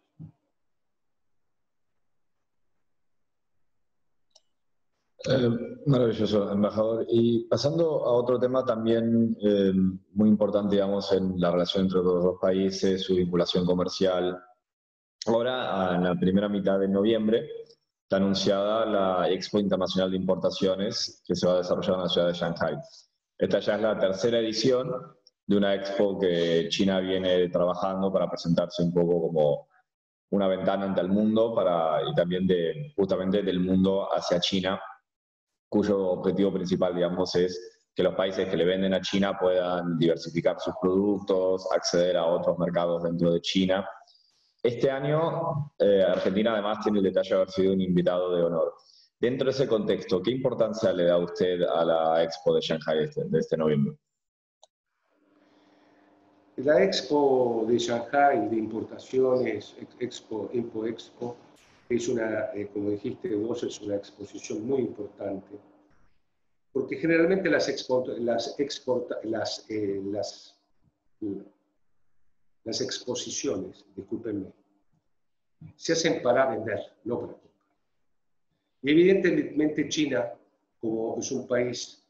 Eh, 5.28 5.50
maravilloso, 5.87 6.50
embajador. 6.50 7.06
Y 7.09 7.44
pasando 7.44 8.06
a 8.06 8.12
otro 8.12 8.38
tema 8.38 8.64
también 8.64 9.37
eh, 9.42 9.72
muy 10.12 10.28
importante, 10.28 10.76
digamos, 10.76 11.12
en 11.12 11.38
la 11.38 11.50
relación 11.50 11.85
entre 11.85 11.98
los 11.98 12.24
dos 12.24 12.38
países, 12.40 13.02
su 13.02 13.14
vinculación 13.14 13.66
comercial. 13.66 14.42
Ahora, 15.26 15.94
en 15.94 16.04
la 16.04 16.14
primera 16.14 16.48
mitad 16.48 16.78
de 16.78 16.88
noviembre, 16.88 17.46
está 18.02 18.16
anunciada 18.16 18.87
la 18.87 19.30
Expo 19.30 19.59
Internacional 19.59 20.11
de 20.11 20.16
Importaciones 20.16 21.22
que 21.26 21.35
se 21.35 21.46
va 21.46 21.54
a 21.54 21.59
desarrollar 21.59 21.96
en 21.96 22.00
la 22.00 22.09
ciudad 22.09 22.26
de 22.28 22.35
Shanghai. 22.35 22.76
Esta 23.38 23.61
ya 23.61 23.76
es 23.76 23.83
la 23.83 23.98
tercera 23.98 24.38
edición 24.38 24.90
de 25.46 25.56
una 25.56 25.74
expo 25.74 26.18
que 26.18 26.68
China 26.70 27.00
viene 27.00 27.48
trabajando 27.48 28.12
para 28.12 28.28
presentarse 28.28 28.83
un 28.83 28.94
poco 28.94 29.20
como 29.20 29.68
una 30.30 30.46
ventana 30.46 30.87
ante 30.87 31.00
el 31.00 31.09
mundo 31.09 31.54
para, 31.54 32.00
y 32.09 32.14
también 32.14 32.46
de, 32.46 32.92
justamente 32.96 33.42
del 33.42 33.61
mundo 33.61 34.09
hacia 34.12 34.40
China, 34.40 34.80
cuyo 35.70 36.11
objetivo 36.11 36.52
principal, 36.52 36.94
digamos, 36.94 37.35
es 37.37 37.80
que 37.94 38.02
los 38.02 38.14
países 38.14 38.48
que 38.48 38.56
le 38.56 38.64
venden 38.64 38.92
a 38.92 39.00
China 39.00 39.38
puedan 39.38 39.96
diversificar 39.98 40.59
sus 40.59 40.74
productos, 40.80 41.66
acceder 41.72 42.16
a 42.16 42.26
otros 42.26 42.59
mercados 42.59 43.04
dentro 43.04 43.33
de 43.33 43.40
China. 43.40 43.88
Este 44.62 44.90
año, 44.90 45.72
eh, 45.78 46.04
Argentina 46.06 46.52
además 46.52 46.80
tiene 46.83 46.98
el 46.98 47.04
detalle 47.04 47.30
de 47.30 47.35
haber 47.37 47.50
sido 47.50 47.72
un 47.72 47.80
invitado 47.80 48.35
de 48.37 48.42
honor. 48.42 48.74
Dentro 49.18 49.46
de 49.46 49.52
ese 49.52 49.68
contexto, 49.68 50.22
¿qué 50.22 50.33
importancia 50.33 50.92
le 50.92 51.04
da 51.04 51.18
usted 51.18 51.62
a 51.62 51.85
la 51.85 52.22
Expo 52.22 52.54
de 52.54 52.61
Shanghai 52.61 53.04
este, 53.04 53.24
de 53.24 53.38
este 53.38 53.56
noviembre? 53.56 53.96
La 56.56 56.83
Expo 56.83 57.64
de 57.68 57.78
Shanghai 57.78 58.48
de 58.48 58.56
importaciones, 58.56 59.76
Expo, 59.98 60.50
Impo 60.52 60.85
Expo, 60.85 61.37
es 61.90 62.09
una, 62.09 62.53
eh, 62.55 62.68
como 62.72 62.90
dijiste 62.90 63.35
vos, 63.35 63.62
es 63.64 63.81
una 63.81 63.96
exposición 63.96 64.66
muy 64.66 64.81
importante, 64.81 65.59
porque 66.72 66.96
generalmente 66.96 67.50
las, 67.50 67.66
las, 68.18 68.59
exporta, 68.61 69.18
las, 69.24 69.66
eh, 69.68 70.00
las, 70.05 70.57
las 72.64 72.81
exposiciones, 72.81 73.85
discúlpenme, 73.96 74.53
se 75.76 75.92
hacen 75.92 76.22
para 76.22 76.46
vender, 76.46 76.79
no 77.05 77.20
para 77.20 77.50
y 78.83 78.90
evidentemente 78.90 79.88
China, 79.88 80.33
como 80.81 81.18
es 81.18 81.31
un 81.33 81.46
país 81.46 82.03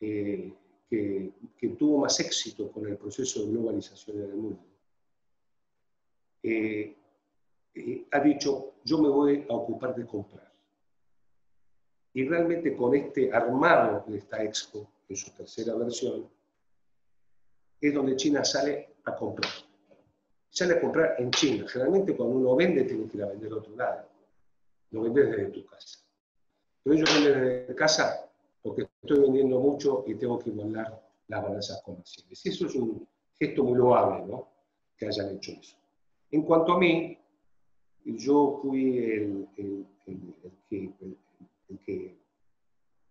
eh, 0.00 0.52
que, 0.88 1.32
tuvo 1.78 1.98
más 1.98 2.20
éxito 2.20 2.70
con 2.70 2.86
el 2.86 2.96
proceso 2.96 3.44
de 3.44 3.50
globalización 3.50 4.18
en 4.18 4.30
el 4.30 4.34
mundo, 4.36 4.64
eh, 7.74 8.06
ha 8.10 8.20
dicho, 8.20 8.74
yo 8.84 8.98
me 8.98 9.08
voy 9.08 9.46
a 9.48 9.54
ocupar 9.54 9.94
de 9.94 10.06
comprar. 10.06 10.50
Y 12.14 12.28
realmente 12.28 12.76
con 12.76 12.94
este 12.94 13.32
armado 13.32 14.04
de 14.06 14.18
esta 14.18 14.42
expo, 14.42 14.86
en 15.08 15.16
su 15.16 15.30
tercera 15.30 15.74
versión, 15.74 16.28
es 17.80 17.94
donde 17.94 18.16
China 18.16 18.44
sale 18.44 18.96
a 19.04 19.16
comprar. 19.16 19.50
Sale 20.50 20.74
a 20.74 20.80
comprar 20.80 21.16
en 21.18 21.30
China. 21.30 21.66
Generalmente 21.66 22.14
cuando 22.14 22.36
uno 22.36 22.54
vende, 22.54 22.84
tiene 22.84 23.08
que 23.08 23.16
ir 23.16 23.22
a 23.22 23.28
vender 23.28 23.52
a 23.52 23.56
otro 23.56 23.74
lado. 23.74 24.08
Lo 24.90 25.02
vendes 25.02 25.30
desde 25.30 25.46
tu 25.46 25.64
casa. 25.64 25.98
Pero 26.82 26.96
yo 26.96 27.04
vendo 27.06 27.40
desde 27.40 27.74
casa 27.74 28.28
porque 28.62 28.88
estoy 29.02 29.20
vendiendo 29.20 29.58
mucho 29.58 30.04
y 30.06 30.14
tengo 30.14 30.38
que 30.38 30.50
igualar 30.50 31.02
las 31.28 31.42
balanzas 31.42 31.82
comerciales. 31.82 32.44
Y 32.44 32.48
eso 32.48 32.66
es 32.66 32.74
un 32.74 33.08
gesto 33.38 33.64
muy 33.64 33.78
loable, 33.78 34.26
¿no? 34.26 34.48
Que 34.96 35.06
hayan 35.06 35.30
hecho 35.30 35.52
eso. 35.52 35.76
En 36.30 36.42
cuanto 36.42 36.74
a 36.74 36.78
mí, 36.78 37.18
yo 38.04 38.58
fui 38.62 38.98
el, 38.98 39.48
que, 40.68 42.16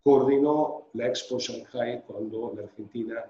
coordinó 0.03 0.87
la 0.93 1.07
Expo 1.07 1.37
Shanghai 1.39 2.03
cuando 2.05 2.53
la 2.55 2.63
Argentina 2.63 3.25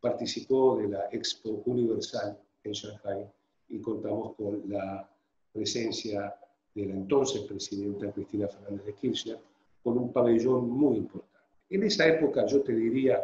participó 0.00 0.76
de 0.78 0.88
la 0.88 1.08
Expo 1.12 1.62
Universal 1.66 2.38
en 2.64 2.72
Shanghai 2.72 3.30
y 3.68 3.78
contamos 3.80 4.34
con 4.34 4.62
la 4.68 5.08
presencia 5.52 6.34
de 6.74 6.86
la 6.86 6.94
entonces 6.94 7.42
presidenta 7.42 8.10
Cristina 8.12 8.48
Fernández 8.48 8.86
de 8.86 8.94
Kirchner, 8.94 9.38
con 9.82 9.98
un 9.98 10.12
pabellón 10.12 10.70
muy 10.70 10.98
importante. 10.98 11.30
En 11.68 11.82
esa 11.84 12.06
época 12.06 12.46
yo 12.46 12.62
te 12.62 12.74
diría 12.74 13.20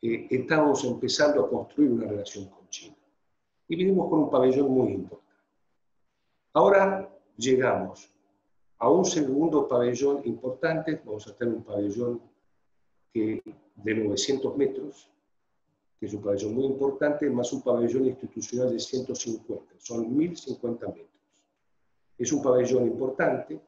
que 0.00 0.26
estábamos 0.30 0.84
empezando 0.84 1.44
a 1.44 1.48
construir 1.48 1.90
una 1.92 2.06
relación 2.06 2.46
con 2.46 2.68
China 2.68 2.96
y 3.68 3.76
vinimos 3.76 4.08
con 4.08 4.20
un 4.20 4.30
pabellón 4.30 4.70
muy 4.70 4.92
importante. 4.92 5.29
Ahora 6.52 7.08
llegamos 7.36 8.10
a 8.78 8.90
un 8.90 9.04
segundo 9.04 9.68
pabellón 9.68 10.22
importante, 10.24 11.00
vamos 11.04 11.28
a 11.28 11.36
tener 11.36 11.54
un 11.54 11.62
pabellón 11.62 12.20
de 13.14 13.94
900 13.94 14.56
metros, 14.56 15.10
que 15.98 16.06
es 16.06 16.14
un 16.14 16.22
pabellón 16.22 16.54
muy 16.54 16.64
importante, 16.64 17.28
más 17.30 17.52
un 17.52 17.62
pabellón 17.62 18.06
institucional 18.06 18.72
de 18.72 18.80
150, 18.80 19.74
son 19.78 20.16
1050 20.16 20.86
metros. 20.86 21.06
Es 22.18 22.32
un 22.32 22.42
pabellón 22.42 22.86
importante, 22.86 23.60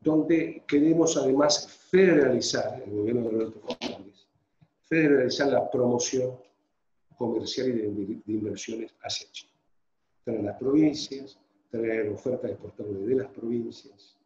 donde 0.00 0.64
queremos 0.66 1.16
además 1.16 1.68
federalizar, 1.90 2.82
el 2.82 2.90
gobierno 2.90 3.22
de 3.22 3.30
Roberto 3.30 3.60
Fernández, 3.60 4.26
federalizar 4.82 5.48
la 5.48 5.70
promoción 5.70 6.36
comercial 7.16 7.68
y 7.68 7.72
de, 7.72 8.22
inversiones 8.26 8.94
hacia 9.02 9.30
China. 9.30 9.52
Traer 10.24 10.44
las 10.44 10.58
provincias, 10.58 11.38
traer 11.70 12.08
ofertas 12.08 12.50
exportables 12.50 13.06
de 13.06 13.14
las 13.14 13.28
provincias, 13.28 14.16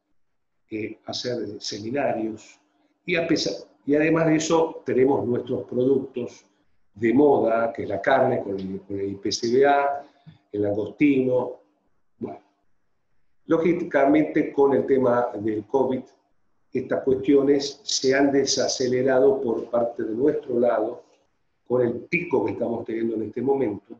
eh, 0.71 0.99
hacer 1.07 1.61
seminarios 1.61 2.61
y, 3.05 3.17
a 3.17 3.27
pesar, 3.27 3.55
y 3.87 3.95
además 3.95 4.27
de 4.27 4.37
eso 4.37 4.83
tenemos 4.85 5.27
nuestros 5.27 5.65
productos 5.65 6.45
de 6.95 7.15
moda, 7.15 7.73
que 7.73 7.85
es 7.85 7.89
la 7.89 8.01
carne 8.01 8.43
con 8.43 8.59
el, 8.59 8.81
con 8.83 8.99
el 9.01 9.11
IPCBA, 9.13 10.07
el 10.53 10.67
agostino. 10.67 11.61
Bueno, 12.19 12.41
lógicamente 13.47 14.53
con 14.53 14.75
el 14.75 14.87
tema 14.87 15.29
del 15.35 15.65
COVID, 15.67 16.03
estas 16.73 17.03
cuestiones 17.03 17.81
se 17.83 18.15
han 18.15 18.31
desacelerado 18.31 19.41
por 19.41 19.69
parte 19.71 20.05
de 20.05 20.15
nuestro 20.15 20.61
lado 20.61 21.03
con 21.67 21.83
el 21.83 21.95
pico 22.03 22.45
que 22.45 22.53
estamos 22.53 22.85
teniendo 22.85 23.17
en 23.17 23.23
este 23.25 23.43
momento, 23.43 23.99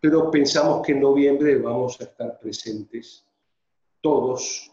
pero 0.00 0.30
pensamos 0.30 0.86
que 0.86 0.92
en 0.92 1.00
noviembre 1.00 1.58
vamos 1.58 2.00
a 2.00 2.04
estar 2.04 2.38
presentes 2.38 3.24
todos 4.00 4.72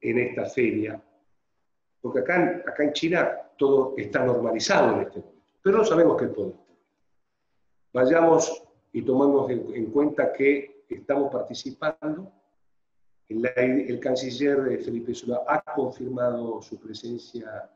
en 0.00 0.18
esta 0.18 0.46
feria, 0.46 1.02
porque 2.00 2.20
acá, 2.20 2.64
en 2.78 2.92
China 2.92 3.30
todo 3.56 3.94
está 3.96 4.24
normalizado 4.24 4.94
en 4.94 5.02
este 5.02 5.20
momento, 5.20 5.42
pero 5.62 5.78
no 5.78 5.84
sabemos 5.84 6.20
qué 6.20 6.28
podemos 6.28 6.62
Vayamos 7.92 8.62
y 8.92 9.02
tomamos 9.02 9.50
en, 9.50 9.90
cuenta 9.90 10.32
que 10.32 10.84
estamos 10.88 11.30
participando. 11.30 12.32
El, 13.28 14.00
canciller 14.00 14.82
Felipe 14.82 15.14
Solá 15.14 15.42
ha 15.46 15.62
confirmado 15.74 16.60
su 16.62 16.78
presencia 16.78 17.70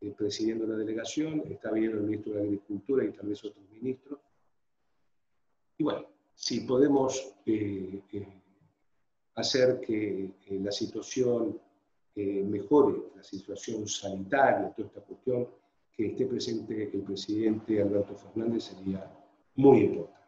eh, 0.00 0.12
presidiendo 0.16 0.66
la 0.66 0.76
delegación, 0.76 1.44
está 1.48 1.70
viniendo 1.70 1.98
el 1.98 2.04
ministro 2.04 2.34
de 2.34 2.42
Agricultura 2.42 3.04
y 3.04 3.12
tal 3.12 3.28
vez 3.28 3.44
otros 3.44 3.64
ministros. 3.70 4.18
Y 5.78 5.84
bueno, 5.84 6.11
si 6.34 6.60
podemos 6.60 7.34
eh, 7.46 8.02
eh, 8.12 8.42
hacer 9.34 9.80
que 9.80 10.34
la 10.50 10.72
situación 10.72 11.60
mejore, 12.14 13.04
la 13.16 13.22
situación 13.22 13.88
sanitaria, 13.88 14.70
toda 14.76 14.88
esta 14.88 15.00
cuestión, 15.00 15.48
que 15.96 16.08
esté 16.08 16.26
presente 16.26 16.90
el 16.92 17.02
presidente 17.02 17.80
Alberto 17.80 18.14
Fernández 18.14 18.64
sería 18.64 19.10
muy 19.56 19.80
importante. 19.80 20.22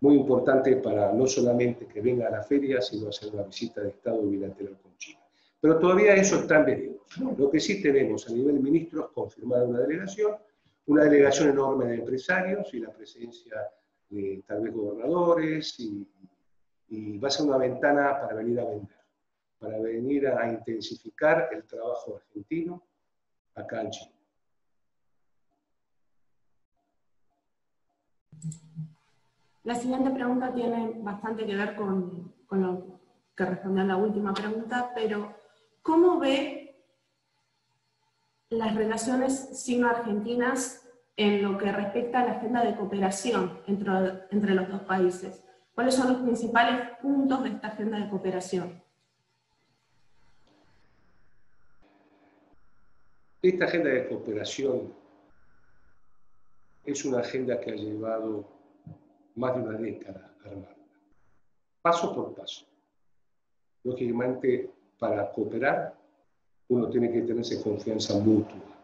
Muy 0.00 0.16
importante 0.16 0.76
para 0.76 1.12
no 1.12 1.26
solamente 1.26 1.86
que 1.86 2.00
venga 2.00 2.28
a 2.28 2.30
la 2.30 2.42
feria, 2.42 2.80
sino 2.82 3.08
hacer 3.08 3.32
una 3.32 3.44
visita 3.44 3.80
de 3.80 3.88
Estado 3.88 4.22
bilateral 4.22 4.78
con 4.82 4.96
China. 4.98 5.20
Pero 5.60 5.78
todavía 5.78 6.14
eso 6.14 6.40
está 6.40 6.60
en 6.60 6.66
veremos. 6.66 7.38
Lo 7.38 7.50
que 7.50 7.60
sí 7.60 7.82
tenemos 7.82 8.28
a 8.28 8.32
nivel 8.32 8.60
ministros, 8.60 9.10
confirmada 9.12 9.64
una 9.64 9.80
delegación, 9.80 10.36
una 10.86 11.04
delegación 11.04 11.50
enorme 11.50 11.86
de 11.86 11.94
empresarios 11.96 12.72
y 12.74 12.80
la 12.80 12.92
presencia 12.92 13.56
tal 14.46 14.62
vez 14.62 14.74
gobernadores, 14.74 15.78
y, 15.80 16.06
va 17.18 17.28
a 17.28 17.30
ser 17.30 17.46
una 17.46 17.58
ventana 17.58 18.20
para 18.20 18.34
venir 18.34 18.60
a 18.60 18.64
vender, 18.64 18.96
para 19.58 19.78
venir 19.78 20.28
a 20.28 20.48
intensificar 20.48 21.48
el 21.52 21.64
trabajo 21.64 22.16
argentino 22.16 22.82
acá 23.54 23.82
en 23.82 23.90
China. 23.90 24.12
La 29.64 29.74
siguiente 29.74 30.10
pregunta 30.10 30.54
tiene 30.54 30.92
bastante 30.98 31.44
que 31.44 31.56
ver 31.56 31.74
con, 31.74 32.32
con 32.46 32.62
lo 32.62 33.00
que 33.34 33.44
respondió 33.44 33.82
a 33.82 33.86
la 33.86 33.96
última 33.96 34.32
pregunta, 34.32 34.92
pero 34.94 35.34
¿Cómo 35.86 36.18
ve 36.18 36.84
las 38.50 38.74
relaciones 38.74 39.62
sino-argentinas 39.62 40.84
en 41.16 41.42
lo 41.42 41.56
que 41.56 41.72
respecta 41.72 42.20
a 42.20 42.24
la 42.26 42.32
agenda 42.32 42.64
de 42.64 42.76
cooperación 42.76 43.60
entre, 43.66 43.92
entre 44.30 44.54
los 44.54 44.68
dos 44.68 44.82
países? 44.82 45.42
¿Cuáles 45.74 45.94
son 45.94 46.12
los 46.12 46.22
principales 46.22 46.90
puntos 47.00 47.42
de 47.42 47.50
esta 47.50 47.68
agenda 47.68 47.98
de 47.98 48.08
cooperación? 48.08 48.82
Esta 53.42 53.66
agenda 53.66 53.90
de 53.90 54.08
cooperación 54.08 54.92
es 56.84 57.04
una 57.04 57.20
agenda 57.20 57.60
que 57.60 57.72
ha 57.72 57.74
llevado 57.74 58.44
más 59.34 59.54
de 59.54 59.62
una 59.62 59.78
década 59.78 60.34
armada, 60.44 60.76
paso 61.82 62.14
por 62.14 62.34
paso. 62.34 62.64
Lógicamente, 63.84 64.70
para 64.98 65.30
cooperar, 65.30 65.94
uno 66.68 66.88
tiene 66.88 67.12
que 67.12 67.22
tenerse 67.22 67.62
confianza 67.62 68.18
mutua. 68.18 68.75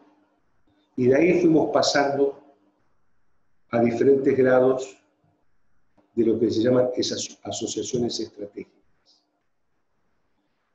Y 0.95 1.07
de 1.07 1.15
ahí 1.15 1.41
fuimos 1.41 1.71
pasando 1.71 2.39
a 3.71 3.81
diferentes 3.81 4.37
grados 4.37 4.97
de 6.13 6.25
lo 6.25 6.39
que 6.39 6.51
se 6.51 6.61
llaman 6.61 6.89
esas 6.95 7.39
asociaciones 7.43 8.19
estratégicas. 8.19 8.83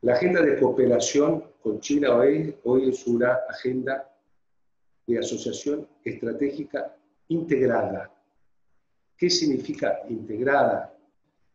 La 0.03 0.15
agenda 0.15 0.43
de 0.43 0.59
cooperación 0.59 1.45
con 1.63 1.81
China 1.81 2.17
hoy, 2.17 2.57
es 2.89 3.07
una 3.07 3.39
agenda 3.49 4.11
de 5.07 5.19
asociación 5.19 5.89
estratégica 6.05 6.97
integrada. 7.29 8.13
¿Qué 9.17 9.29
significa 9.29 10.01
integrada? 10.09 10.95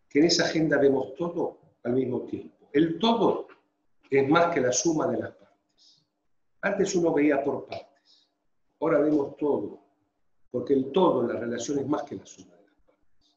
Que 0.09 0.19
en 0.19 0.25
esa 0.25 0.43
agenda 0.45 0.77
vemos 0.77 1.15
todo 1.15 1.57
al 1.83 1.93
mismo 1.93 2.21
tiempo. 2.21 2.69
El 2.71 2.99
todo 2.99 3.47
es 4.09 4.29
más 4.29 4.53
que 4.53 4.61
la 4.61 4.71
suma 4.71 5.07
de 5.07 5.19
las 5.19 5.31
partes. 5.31 6.05
Antes 6.61 6.95
uno 6.95 7.13
veía 7.13 7.43
por 7.43 7.65
partes, 7.65 7.92
ahora 8.83 8.99
vemos 8.99 9.37
todo, 9.37 9.79
porque 10.51 10.73
el 10.73 10.91
todo 10.91 11.23
la 11.23 11.39
relación 11.39 11.79
es 11.79 11.87
más 11.87 12.03
que 12.03 12.15
la 12.15 12.25
suma 12.25 12.53
de 12.55 12.65
las 12.65 12.75
partes, 12.85 13.35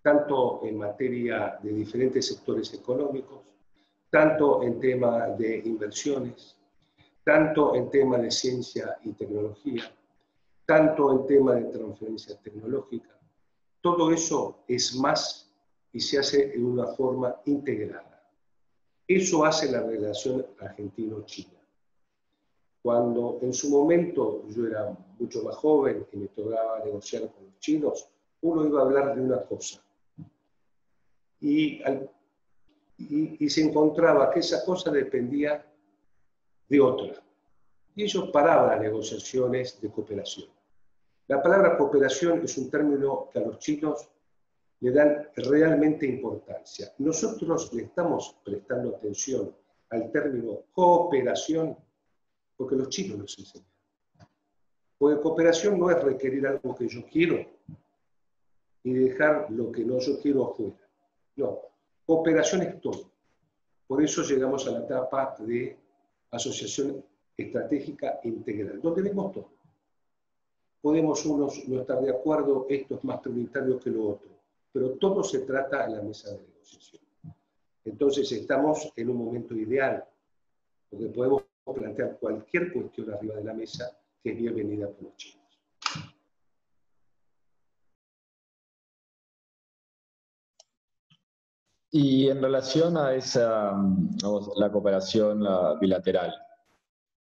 tanto 0.00 0.60
en 0.64 0.78
materia 0.78 1.58
de 1.62 1.72
diferentes 1.72 2.26
sectores 2.26 2.72
económicos, 2.72 3.40
tanto 4.10 4.62
en 4.62 4.80
tema 4.80 5.28
de 5.28 5.58
inversiones, 5.58 6.56
tanto 7.22 7.74
en 7.74 7.90
tema 7.90 8.16
de 8.16 8.30
ciencia 8.30 8.96
y 9.04 9.12
tecnología, 9.12 9.84
tanto 10.64 11.12
en 11.12 11.26
tema 11.26 11.54
de 11.56 11.64
transferencia 11.64 12.40
tecnológica. 12.40 13.18
Todo 13.82 14.10
eso 14.10 14.60
es 14.66 14.96
más 14.96 15.52
y 15.92 16.00
se 16.00 16.18
hace 16.18 16.54
en 16.54 16.64
una 16.64 16.86
forma 16.86 17.36
integrada. 17.44 18.26
Eso 19.06 19.44
hace 19.44 19.70
la 19.70 19.82
relación 19.82 20.46
argentino-china. 20.58 21.55
Cuando 22.86 23.40
en 23.42 23.52
su 23.52 23.68
momento 23.68 24.44
yo 24.48 24.64
era 24.64 24.96
mucho 25.18 25.42
más 25.42 25.56
joven 25.56 26.06
y 26.12 26.18
me 26.18 26.28
tocaba 26.28 26.84
negociar 26.84 27.22
con 27.22 27.46
los 27.46 27.58
chinos, 27.58 28.08
uno 28.42 28.64
iba 28.64 28.78
a 28.78 28.84
hablar 28.84 29.16
de 29.16 29.22
una 29.22 29.42
cosa. 29.42 29.82
Y, 31.40 31.82
y, 32.96 33.50
se 33.50 33.62
encontraba 33.62 34.30
que 34.30 34.38
esa 34.38 34.64
cosa 34.64 34.92
dependía 34.92 35.66
de 36.68 36.80
otra. 36.80 37.20
Y 37.96 38.04
ellos 38.04 38.30
paraban 38.32 38.68
las 38.68 38.80
negociaciones 38.80 39.80
de 39.80 39.90
cooperación. 39.90 40.48
La 41.26 41.42
palabra 41.42 41.76
cooperación 41.76 42.42
es 42.44 42.56
un 42.56 42.70
término 42.70 43.30
que 43.32 43.40
a 43.40 43.42
los 43.42 43.58
chinos 43.58 44.08
le 44.78 44.92
dan 44.92 45.28
realmente 45.34 46.06
importancia. 46.06 46.92
Nosotros 46.98 47.72
le 47.72 47.82
estamos 47.82 48.36
prestando 48.44 48.94
atención 48.94 49.52
al 49.90 50.12
término 50.12 50.60
cooperación 50.72 51.76
porque 52.56 52.76
los 52.76 52.88
chinos 52.88 53.18
nos 53.18 53.38
enseñan. 53.38 53.68
Porque 54.98 55.20
cooperación 55.20 55.78
no 55.78 55.90
es 55.90 56.02
requerir 56.02 56.46
algo 56.46 56.74
que 56.74 56.88
yo 56.88 57.04
quiero 57.06 57.44
y 58.82 58.92
dejar 58.92 59.50
lo 59.50 59.70
que 59.70 59.84
no 59.84 59.98
yo 59.98 60.18
quiero 60.20 60.50
afuera. 60.50 60.88
No, 61.36 61.60
cooperación 62.06 62.62
es 62.62 62.80
todo. 62.80 63.10
Por 63.86 64.02
eso 64.02 64.22
llegamos 64.22 64.66
a 64.66 64.72
la 64.72 64.80
etapa 64.80 65.36
de 65.40 65.76
asociación 66.30 67.04
estratégica 67.36 68.20
integral, 68.24 68.80
donde 68.80 69.02
vemos 69.02 69.32
todo. 69.32 69.50
Podemos 70.80 71.24
unos 71.26 71.68
no 71.68 71.80
estar 71.80 72.00
de 72.00 72.10
acuerdo, 72.10 72.66
esto 72.68 72.94
es 72.94 73.04
más 73.04 73.20
prioritario 73.20 73.78
que 73.78 73.90
lo 73.90 74.10
otro 74.10 74.36
pero 74.76 74.90
todo 74.98 75.24
se 75.24 75.38
trata 75.38 75.86
en 75.86 75.94
la 75.94 76.02
mesa 76.02 76.32
de 76.32 76.42
negociación. 76.42 77.00
Entonces 77.82 78.30
estamos 78.30 78.92
en 78.94 79.08
un 79.08 79.16
momento 79.24 79.54
ideal, 79.54 80.04
porque 80.90 81.06
podemos 81.06 81.44
plantear 81.74 82.18
cualquier 82.18 82.72
cuestión 82.72 83.12
arriba 83.12 83.36
de 83.36 83.44
la 83.44 83.54
mesa 83.54 83.96
que 84.22 84.32
es 84.32 84.38
bienvenida 84.38 84.88
por 84.88 85.04
los 85.04 85.16
chinos. 85.16 85.46
Y 91.90 92.28
en 92.28 92.42
relación 92.42 92.96
a 92.98 93.14
esa, 93.14 93.72
la 94.56 94.70
cooperación 94.70 95.42
bilateral, 95.80 96.34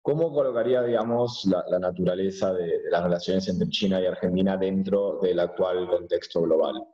¿cómo 0.02 0.32
colocaría, 0.32 0.82
digamos, 0.82 1.44
la, 1.44 1.78
naturaleza 1.78 2.52
de, 2.52 2.80
las 2.90 3.04
relaciones 3.04 3.48
entre 3.48 3.68
China 3.68 4.00
y 4.00 4.06
Argentina 4.06 4.56
dentro 4.56 5.20
del 5.20 5.38
actual 5.38 5.86
contexto 5.86 6.42
global? 6.42 6.93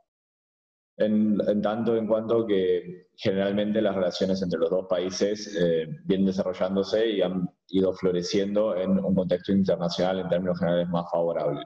En, 1.01 1.61
tanto 1.61 1.95
en 1.95 2.07
cuanto 2.07 2.45
que 2.45 3.07
generalmente 3.15 3.81
las 3.81 3.95
relaciones 3.95 4.41
entre 4.41 4.59
los 4.59 4.69
dos 4.69 4.87
países 4.87 5.55
eh, 5.59 5.87
vienen 6.05 6.27
desarrollándose 6.27 7.07
y 7.07 7.21
han 7.21 7.49
ido 7.67 7.93
floreciendo 7.93 8.75
en 8.75 8.91
un 9.03 9.15
contexto 9.15 9.51
internacional 9.51 10.19
en 10.19 10.29
términos 10.29 10.59
generales 10.59 10.89
más 10.89 11.09
favorable. 11.11 11.65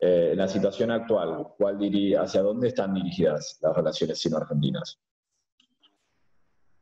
eh, 0.00 0.30
en 0.32 0.38
la 0.38 0.48
situación 0.48 0.90
actual, 0.90 1.46
¿cuál 1.56 1.78
diría, 1.78 2.22
¿hacia 2.22 2.42
dónde 2.42 2.68
están 2.68 2.92
dirigidas 2.94 3.58
las 3.62 3.74
relaciones 3.74 4.18
sino-argentinas? 4.18 4.98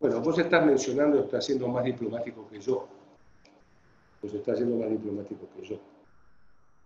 Bueno, 0.00 0.20
vos 0.20 0.36
estás 0.38 0.66
mencionando, 0.66 1.20
estás 1.20 1.44
siendo 1.44 1.68
más 1.68 1.84
diplomático 1.84 2.48
que 2.48 2.60
yo. 2.60 2.88
Vos 4.20 4.34
estás 4.34 4.56
siendo 4.56 4.76
más 4.76 4.90
diplomático 4.90 5.48
que 5.54 5.64
yo. 5.64 5.76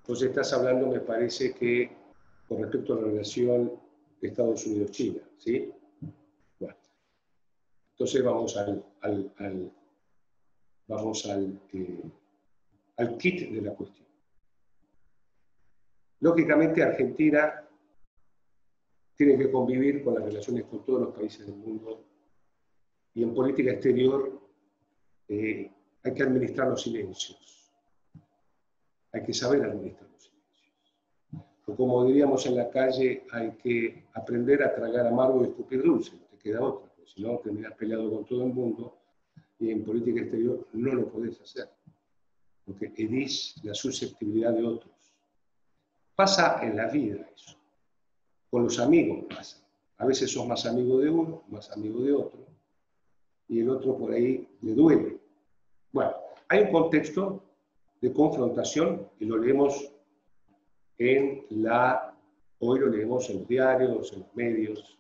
Vos 0.07 0.23
estás 0.23 0.53
hablando, 0.53 0.89
me 0.89 1.01
parece 1.01 1.55
que, 1.55 1.91
con 2.47 2.63
respecto 2.63 2.93
a 2.93 2.97
la 2.97 3.03
relación 3.03 3.86
Estados 4.21 4.67
Unidos-China, 4.67 5.21
¿sí? 5.39 5.71
Bueno. 6.59 6.77
Entonces 7.93 8.25
vamos 8.25 8.57
al, 8.57 8.85
vamos 10.87 11.27
al, 11.27 11.61
eh, 11.73 12.03
al 12.97 13.17
kit 13.17 13.51
de 13.51 13.63
la 13.63 13.75
cuestión. 13.75 14.07
Lógicamente, 16.21 16.83
Argentina 16.83 17.63
tiene 19.17 19.39
que 19.39 19.51
convivir 19.51 20.03
con 20.03 20.15
las 20.15 20.25
relaciones 20.25 20.65
con 20.65 20.85
todos 20.85 21.03
los 21.03 21.15
países 21.15 21.47
del 21.47 21.57
mundo 21.57 22.05
y 23.15 23.23
en 23.23 23.35
política 23.35 23.73
exterior 23.73 24.41
eh, 25.29 25.71
hay 26.03 26.15
que 26.15 26.23
administrar 26.23 26.69
los 26.69 26.83
silencios. 26.83 27.73
Hay 29.13 29.25
que 29.25 29.33
saber 29.33 29.65
administrar. 29.65 30.16
O 31.67 31.75
como 31.75 32.05
diríamos 32.05 32.47
en 32.47 32.57
la 32.57 32.71
calle, 32.71 33.25
hay 33.33 33.51
que 33.57 34.05
aprender 34.15 34.63
a 34.63 34.75
tragar 34.75 35.07
amargo 35.07 35.43
y 35.43 35.49
escupir 35.49 35.83
dulce, 35.83 36.13
no 36.17 36.27
te 36.27 36.39
queda 36.39 36.63
otra, 36.63 36.89
porque 36.95 37.11
si 37.11 37.23
no 37.23 37.39
terminas 37.39 37.75
peleado 37.75 38.09
con 38.11 38.25
todo 38.25 38.45
el 38.45 38.53
mundo 38.53 38.97
y 39.59 39.71
en 39.71 39.85
política 39.85 40.21
exterior 40.21 40.67
no 40.73 40.95
lo 40.95 41.09
podés 41.09 41.41
hacer, 41.41 41.69
porque 42.65 42.93
herís 42.97 43.57
la 43.65 43.75
susceptibilidad 43.75 44.53
de 44.53 44.65
otros. 44.65 44.93
Pasa 46.15 46.61
en 46.63 46.77
la 46.77 46.87
vida 46.87 47.29
eso. 47.35 47.57
Con 48.49 48.63
los 48.65 48.79
amigos 48.79 49.25
pasa. 49.29 49.59
A 49.99 50.07
veces 50.07 50.31
sos 50.31 50.47
más 50.47 50.67
amigo 50.67 50.99
de 50.99 51.11
uno, 51.11 51.43
más 51.49 51.71
amigo 51.73 52.01
de 52.01 52.13
otro, 52.13 52.47
y 53.49 53.61
el 53.61 53.71
otro 53.71 53.97
por 53.97 54.13
ahí 54.13 54.47
le 54.61 54.73
duele. 54.75 55.19
Bueno, 55.93 56.13
hay 56.49 56.63
un 56.63 56.71
contexto 56.71 57.43
de 58.01 58.13
confrontación 58.13 59.09
y 59.19 59.25
lo 59.25 59.39
leemos 59.39 59.91
en 60.99 61.47
la, 61.51 62.15
hoy 62.61 62.81
lo 62.81 62.89
leemos 62.89 63.29
en 63.31 63.39
los 63.41 63.49
diarios, 63.49 64.13
en 64.13 64.21
los 64.21 64.35
medios. 64.35 64.99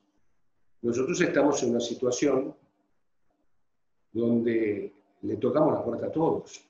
Nosotros 0.82 1.20
estamos 1.20 1.62
en 1.62 1.70
una 1.70 1.80
situación 1.80 2.54
donde 4.12 4.92
le 5.22 5.36
tocamos 5.36 5.74
la 5.74 5.84
puerta 5.84 6.06
a 6.06 6.12
todos. 6.12 6.62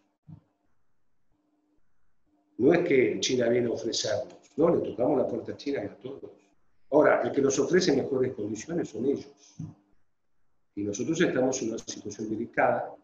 No 2.59 2.73
es 2.73 2.89
que 2.89 3.21
China 3.21 3.49
viene 3.49 3.69
a 3.69 3.73
ofrecernos, 3.73 4.39
no, 4.57 4.75
le 4.75 4.81
tocamos 4.81 5.19
la 5.19 5.29
puerta 5.29 5.53
a 5.53 5.57
China 5.57 5.83
y 5.83 5.87
a 5.87 5.97
todos. 5.97 6.31
Ahora, 6.91 7.23
el 7.23 7.33
que 7.33 7.43
nos 7.43 7.59
ofrece 7.59 7.95
mejores 7.95 8.33
condiciones 8.33 8.89
son 8.89 9.05
ellos. 9.05 9.57
Y 10.75 10.83
nosotros 10.83 11.21
estamos 11.21 11.61
en 11.62 11.71
una 11.71 11.79
situación 11.79 12.31
delicada 12.31 12.95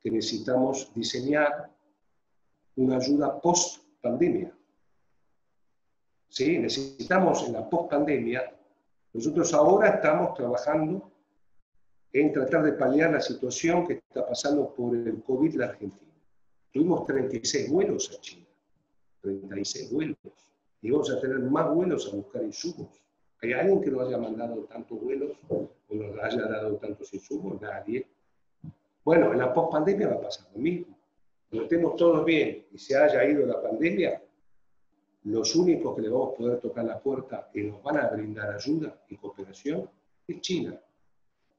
que 0.00 0.10
necesitamos 0.10 0.90
diseñar 0.94 1.70
una 2.76 2.96
ayuda 2.96 3.40
post-pandemia. 3.40 4.57
¿Sí? 6.28 6.58
Necesitamos 6.58 7.46
en 7.46 7.54
la 7.54 7.68
post-pandemia, 7.68 8.54
nosotros 9.12 9.52
ahora 9.54 9.88
estamos 9.88 10.34
trabajando 10.34 11.10
en 12.12 12.32
tratar 12.32 12.62
de 12.64 12.72
paliar 12.72 13.12
la 13.12 13.20
situación 13.20 13.86
que 13.86 13.94
está 13.94 14.26
pasando 14.26 14.74
por 14.74 14.94
el 14.94 15.22
COVID 15.22 15.52
en 15.52 15.58
la 15.58 15.66
Argentina. 15.66 16.12
Tuvimos 16.72 17.06
36 17.06 17.70
vuelos 17.70 18.10
a 18.14 18.20
China, 18.20 18.46
36 19.22 19.92
vuelos, 19.92 20.16
y 20.82 20.90
vamos 20.90 21.10
a 21.10 21.20
tener 21.20 21.38
más 21.40 21.74
vuelos 21.74 22.10
a 22.12 22.16
buscar 22.16 22.42
insumos. 22.42 22.88
¿Hay 23.42 23.52
alguien 23.52 23.80
que 23.80 23.90
nos 23.90 24.06
haya 24.06 24.18
mandado 24.18 24.64
tantos 24.64 25.00
vuelos 25.00 25.38
o 25.48 25.68
nos 25.90 26.18
haya 26.22 26.42
dado 26.42 26.76
tantos 26.76 27.12
insumos? 27.14 27.60
Nadie. 27.60 28.06
Bueno, 29.04 29.32
en 29.32 29.38
la 29.38 29.52
post-pandemia 29.54 30.08
va 30.08 30.14
a 30.16 30.20
pasar 30.22 30.46
lo 30.54 30.60
mismo. 30.60 30.98
Cuando 31.48 31.64
estemos 31.64 31.96
todos 31.96 32.24
bien 32.24 32.66
y 32.70 32.78
se 32.78 32.96
haya 32.96 33.24
ido 33.24 33.46
la 33.46 33.62
pandemia, 33.62 34.22
los 35.24 35.54
únicos 35.56 35.96
que 35.96 36.02
le 36.02 36.08
vamos 36.08 36.34
a 36.34 36.36
poder 36.36 36.60
tocar 36.60 36.84
la 36.84 37.00
puerta 37.00 37.50
y 37.54 37.62
nos 37.62 37.82
van 37.82 37.98
a 37.98 38.08
brindar 38.08 38.54
ayuda 38.54 39.02
y 39.08 39.16
cooperación 39.16 39.88
es 40.26 40.40
China. 40.40 40.80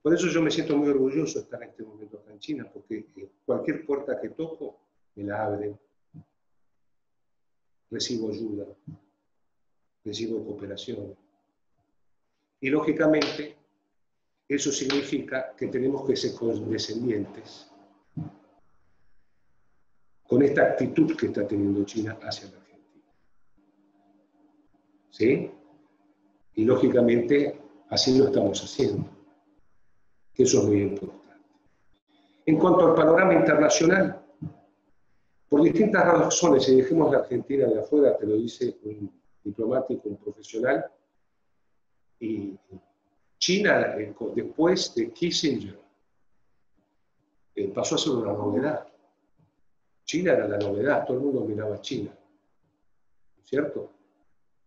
Por 0.02 0.14
eso 0.14 0.28
yo 0.28 0.42
me 0.42 0.50
siento 0.50 0.78
muy 0.78 0.88
orgulloso 0.90 1.40
de 1.40 1.44
estar 1.44 1.62
en 1.62 1.70
este 1.70 1.84
momento 1.84 2.18
acá 2.18 2.32
en 2.32 2.40
China, 2.40 2.70
porque 2.72 3.06
cualquier 3.46 3.86
puerta 3.86 4.20
que 4.20 4.30
toco 4.30 4.80
me 5.16 5.24
la 5.26 5.46
abren. 5.46 5.78
Recibo 7.92 8.30
ayuda, 8.30 8.66
recibo 10.06 10.46
cooperación. 10.46 11.16
Y 12.62 12.70
lógicamente, 12.70 13.58
eso 14.48 14.72
significa 14.72 15.54
que 15.56 15.68
tenemos 15.68 16.08
que 16.08 16.16
ser 16.16 16.34
condescendientes 16.34 17.70
con 20.28 20.44
esta 20.44 20.62
actitud 20.62 21.16
que 21.18 21.26
está 21.28 21.48
teniendo 21.48 21.84
China 21.84 22.18
hacia 22.22 22.50
la. 22.52 22.69
¿Sí? 25.12 25.52
Y 26.56 26.66
lógicamente, 26.66 27.60
así 27.90 28.18
lo 28.18 28.26
estamos 28.26 28.62
haciendo 28.64 29.20
eso 30.44 30.60
es 30.60 30.66
muy 30.66 30.82
importante. 30.84 31.36
En 32.46 32.58
cuanto 32.58 32.88
al 32.88 32.96
panorama 32.96 33.34
internacional, 33.34 34.26
por 35.50 35.62
distintas 35.62 36.06
razones, 36.06 36.68
y 36.70 36.78
dejemos 36.78 37.12
la 37.12 37.20
Argentina 37.20 37.68
de 37.68 37.80
afuera, 37.80 38.18
te 38.18 38.26
lo 38.26 38.36
dice 38.36 38.78
un 38.84 39.12
diplomático, 39.44 40.08
un 40.08 40.18
profesional, 40.18 40.86
y 42.20 42.58
China, 43.38 43.96
eh, 43.98 44.14
después 44.36 44.96
de 44.96 45.12
Kissinger, 45.12 45.80
eh, 47.56 47.68
pasó 47.70 47.96
a 47.96 47.98
ser 47.98 48.14
una 48.14 48.34
novedad. 48.34 48.88
China 50.06 50.34
era 50.34 50.48
la 50.48 50.58
novedad, 50.58 51.06
todo 51.06 51.18
el 51.18 51.24
mundo 51.24 51.42
miraba 51.42 51.76
a 51.76 51.82
China. 51.82 52.12
¿Cierto? 53.44 53.92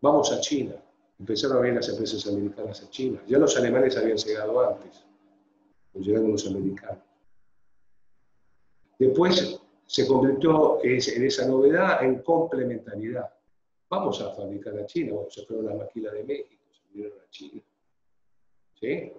Vamos 0.02 0.30
a 0.32 0.40
China. 0.40 0.74
Empezaron 1.18 1.56
a 1.56 1.60
ver 1.60 1.74
las 1.74 1.88
empresas 1.88 2.26
americanas 2.26 2.82
a 2.82 2.90
China. 2.90 3.22
Ya 3.26 3.38
los 3.38 3.56
alemanes 3.56 3.96
habían 3.96 4.18
llegado 4.18 4.68
antes 4.68 5.04
llegaron 6.00 6.32
los 6.32 6.46
americanos. 6.46 7.02
Después 8.98 9.60
se 9.86 10.06
convirtió 10.06 10.82
en 10.82 11.24
esa 11.24 11.46
novedad 11.46 12.02
en 12.04 12.22
complementariedad. 12.22 13.30
Vamos 13.88 14.20
a 14.22 14.30
fabricar 14.34 14.78
a 14.78 14.86
China, 14.86 15.12
bueno, 15.14 15.30
se 15.30 15.44
fueron 15.44 15.66
las 15.66 15.76
maquilas 15.76 16.14
de 16.14 16.24
México, 16.24 16.62
se 16.70 16.82
vinieron 16.90 17.18
a 17.18 17.30
China. 17.30 17.62
¿Sí? 18.80 19.12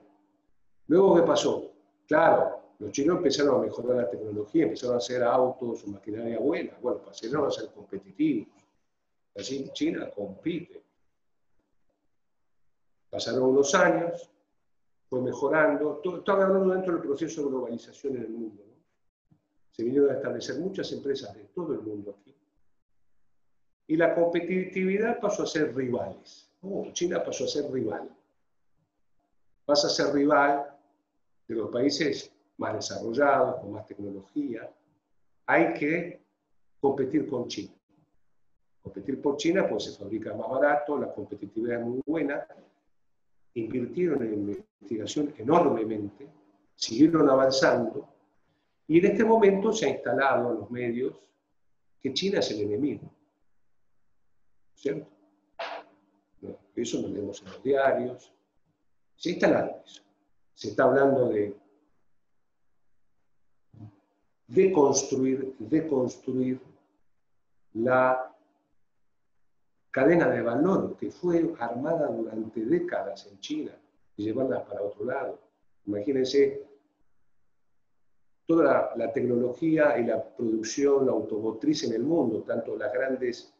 Luego, 0.88 1.16
¿qué 1.16 1.22
pasó? 1.22 1.72
Claro, 2.08 2.60
los 2.80 2.92
chinos 2.92 3.18
empezaron 3.18 3.56
a 3.56 3.66
mejorar 3.66 3.98
la 3.98 4.10
tecnología, 4.10 4.64
empezaron 4.64 4.96
a 4.96 4.98
hacer 4.98 5.24
autos 5.24 5.84
o 5.84 5.88
maquinaria 5.88 6.40
buena. 6.40 6.76
Bueno, 6.82 7.00
pasaron 7.04 7.48
a 7.48 7.52
ser 7.52 7.70
competitivos. 7.70 8.63
Así 9.36 9.70
China 9.74 10.10
compite. 10.12 10.84
Pasaron 13.10 13.44
unos 13.44 13.74
años, 13.76 14.30
fue 15.10 15.22
mejorando. 15.22 16.02
Estaba 16.04 16.46
hablando 16.46 16.74
dentro 16.74 16.94
del 16.94 17.02
proceso 17.02 17.42
de 17.44 17.48
globalización 17.50 18.18
en 18.18 18.24
el 18.24 18.30
mundo. 18.30 18.64
Se 19.72 19.84
vinieron 19.84 20.12
a 20.12 20.16
establecer 20.16 20.60
muchas 20.60 20.92
empresas 20.92 21.36
de 21.36 21.46
todo 21.46 21.74
el 21.74 21.82
mundo 21.82 22.16
aquí. 22.20 22.36
Y 23.88 23.98
la 23.98 24.16
competitividad 24.16 25.20
pasó 25.20 25.44
a 25.44 25.48
ser 25.48 25.76
rivales. 25.76 26.50
China 26.94 27.24
pasó 27.24 27.44
a 27.44 27.48
ser 27.48 27.72
rival. 27.72 28.10
Pasa 29.66 29.88
a 29.88 29.90
ser 29.90 30.14
rival 30.14 30.78
de 31.48 31.56
los 31.56 31.70
países 31.70 32.32
más 32.58 32.74
desarrollados, 32.76 33.62
con 33.62 33.74
más 33.74 33.86
tecnología. 33.86 34.72
Hay 35.46 35.74
que 35.74 36.22
competir 36.80 37.28
con 37.28 37.48
China. 37.48 37.74
Competir 38.84 39.22
por 39.22 39.38
China, 39.38 39.66
pues 39.68 39.86
se 39.86 39.98
fabrica 39.98 40.34
más 40.34 40.50
barato, 40.50 40.98
la 40.98 41.12
competitividad 41.14 41.80
es 41.80 41.86
muy 41.86 42.02
buena, 42.06 42.46
invirtieron 43.54 44.22
en 44.24 44.34
investigación 44.34 45.34
enormemente, 45.38 46.28
siguieron 46.76 47.30
avanzando, 47.30 48.10
y 48.88 49.00
en 49.00 49.06
este 49.06 49.24
momento 49.24 49.72
se 49.72 49.86
ha 49.86 49.90
instalado 49.90 50.52
en 50.52 50.60
los 50.60 50.70
medios 50.70 51.16
que 52.02 52.14
China 52.14 52.40
es 52.40 52.52
el 52.52 52.62
enemigo. 52.62 53.10
¿Cierto? 54.76 55.08
eso 56.76 57.02
lo 57.02 57.08
leemos 57.08 57.42
en 57.42 57.48
los 57.48 57.64
diarios. 57.64 58.34
Se 59.16 59.30
ha 59.30 59.32
instalado 59.32 59.82
eso. 59.86 60.02
Se 60.54 60.70
está 60.70 60.84
hablando 60.84 61.30
de 61.30 61.56
deconstruir, 64.48 65.56
deconstruir 65.60 66.60
la 67.74 68.33
cadena 69.94 70.28
de 70.28 70.42
valor 70.42 70.98
que 70.98 71.12
fue 71.12 71.54
armada 71.60 72.08
durante 72.08 72.66
décadas 72.66 73.28
en 73.28 73.40
China 73.40 73.72
y 74.18 74.24
llevarla 74.24 74.66
para 74.66 74.82
otro 74.82 75.06
lado. 75.06 75.40
Imagínense 75.86 76.64
toda 78.48 78.92
la, 78.96 79.14
tecnología 79.14 80.00
y 80.00 80.06
la 80.06 80.22
producción 80.36 81.08
automotriz 81.08 81.84
en 81.84 81.94
el 81.94 82.02
mundo, 82.02 82.42
tanto 82.42 82.76
las 82.76 82.92
grandes 82.92 83.54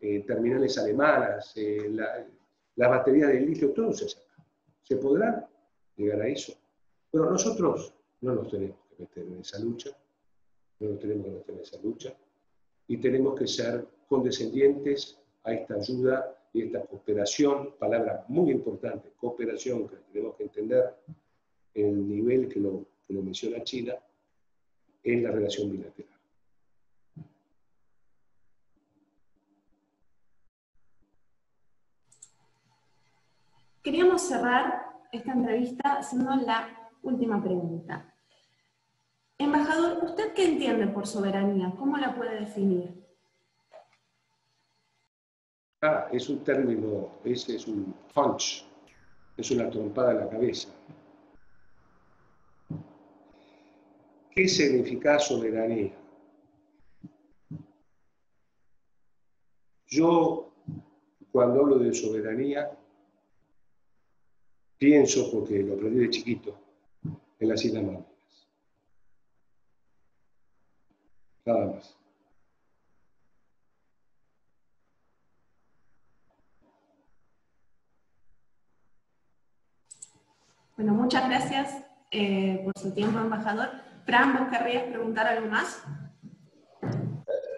eh, 0.00 0.20
terminales 0.20 0.78
alemanas, 0.78 1.52
eh, 1.56 1.90
las 1.90 2.90
baterías 2.90 3.28
de 3.28 3.40
litio, 3.40 3.72
todo 3.72 3.92
se 3.92 4.08
saca. 4.08 4.42
¿Se 4.82 4.96
podrá 4.96 5.46
llegar 5.96 6.22
a 6.22 6.28
eso? 6.28 6.54
Pero 7.10 7.30
nosotros 7.30 7.92
no 8.22 8.34
nos 8.34 8.48
tenemos 8.50 8.78
que 8.88 9.02
meter 9.02 9.26
en 9.26 9.40
esa 9.40 9.58
lucha, 9.58 9.90
no 10.80 10.88
nos 10.88 10.98
tenemos 10.98 11.26
que 11.26 11.30
meter 11.32 11.54
en 11.54 11.60
esa 11.60 11.78
lucha, 11.82 12.14
y 12.88 12.96
tenemos 12.96 13.38
que 13.38 13.46
ser 13.46 13.86
condescendientes 14.08 15.18
a 15.44 15.52
esta 15.52 15.74
ayuda 15.74 16.36
y 16.52 16.62
esta 16.62 16.84
cooperación, 16.84 17.74
palabra 17.78 18.24
muy 18.28 18.50
importante, 18.50 19.12
cooperación, 19.16 19.88
que 19.88 19.96
tenemos 20.12 20.36
que 20.36 20.44
entender 20.44 20.94
el 21.74 22.08
nivel 22.08 22.48
que 22.48 22.60
lo, 22.60 22.84
que 23.06 23.14
lo 23.14 23.22
menciona 23.22 23.62
China, 23.62 23.94
en 25.02 25.22
la 25.22 25.30
relación 25.30 25.70
bilateral. 25.70 26.14
Queríamos 33.82 34.22
cerrar 34.22 34.86
esta 35.12 35.32
entrevista 35.32 35.98
haciendo 35.98 36.34
la 36.36 36.90
última 37.02 37.42
pregunta. 37.42 38.14
Embajador, 39.36 40.02
¿usted 40.04 40.32
qué 40.32 40.44
entiende 40.46 40.86
por 40.86 41.06
soberanía? 41.06 41.74
¿Cómo 41.78 41.98
la 41.98 42.14
puede 42.14 42.40
definir? 42.40 43.04
Ah, 45.86 46.08
es 46.10 46.30
un 46.30 46.42
término, 46.42 47.10
ese 47.24 47.56
es 47.56 47.66
un 47.66 47.94
punch, 48.14 48.64
es 49.36 49.50
una 49.50 49.68
trompada 49.68 50.12
en 50.12 50.20
la 50.20 50.30
cabeza. 50.30 50.70
¿Qué 54.30 54.48
significa 54.48 55.18
soberanía? 55.18 55.92
Yo, 59.88 60.50
cuando 61.30 61.60
hablo 61.60 61.78
de 61.78 61.92
soberanía, 61.92 62.70
pienso, 64.78 65.30
porque 65.30 65.62
lo 65.62 65.74
aprendí 65.74 65.98
de 65.98 66.08
chiquito, 66.08 66.58
en 67.38 67.46
las 67.46 67.62
Islas 67.62 67.82
Malvinas. 67.82 68.48
Nada 71.44 71.66
más. 71.66 72.03
Bueno, 80.76 80.92
muchas 80.94 81.28
gracias 81.28 81.84
eh, 82.10 82.60
por 82.64 82.72
su 82.76 82.92
tiempo, 82.92 83.20
embajador. 83.20 83.68
Fran, 84.04 84.36
¿vos 84.36 84.48
querrías 84.50 84.84
preguntar 84.84 85.26
algo 85.26 85.48
más? 85.48 85.84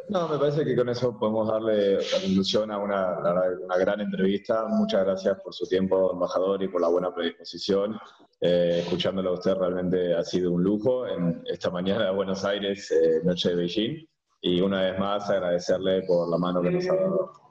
No, 0.09 0.29
me 0.29 0.39
parece 0.39 0.65
que 0.65 0.77
con 0.77 0.89
eso 0.89 1.19
podemos 1.19 1.49
darle 1.49 1.99
conclusión 2.13 2.71
a 2.71 2.79
una, 2.79 3.19
una, 3.19 3.77
gran 3.79 4.01
entrevista. 4.01 4.67
Muchas 4.69 5.05
gracias 5.05 5.41
por 5.43 5.53
su 5.55 5.67
tiempo, 5.67 6.13
embajador, 6.13 6.63
y 6.63 6.69
por 6.69 6.81
la 6.81 6.89
buena 6.89 7.13
predisposición. 7.13 7.99
Eh, 8.41 8.81
escuchándolo 8.83 9.31
a 9.31 9.35
usted 9.35 9.55
realmente 9.55 10.15
ha 10.15 10.23
sido 10.23 10.53
un 10.53 10.63
lujo 10.63 11.07
en 11.07 11.43
esta 11.47 11.71
mañana 11.71 12.05
de 12.05 12.13
Buenos 12.13 12.45
Aires, 12.45 12.91
eh, 12.91 13.21
noche 13.25 13.49
de 13.49 13.57
Beijing. 13.57 14.07
Y 14.43 14.61
una 14.61 14.83
vez 14.83 14.99
más 14.99 15.29
agradecerle 15.31 16.03
por 16.03 16.29
la 16.29 16.37
mano 16.37 16.61
que 16.61 16.71
nos 16.71 16.87
ha 16.87 16.95
dado. 16.95 17.46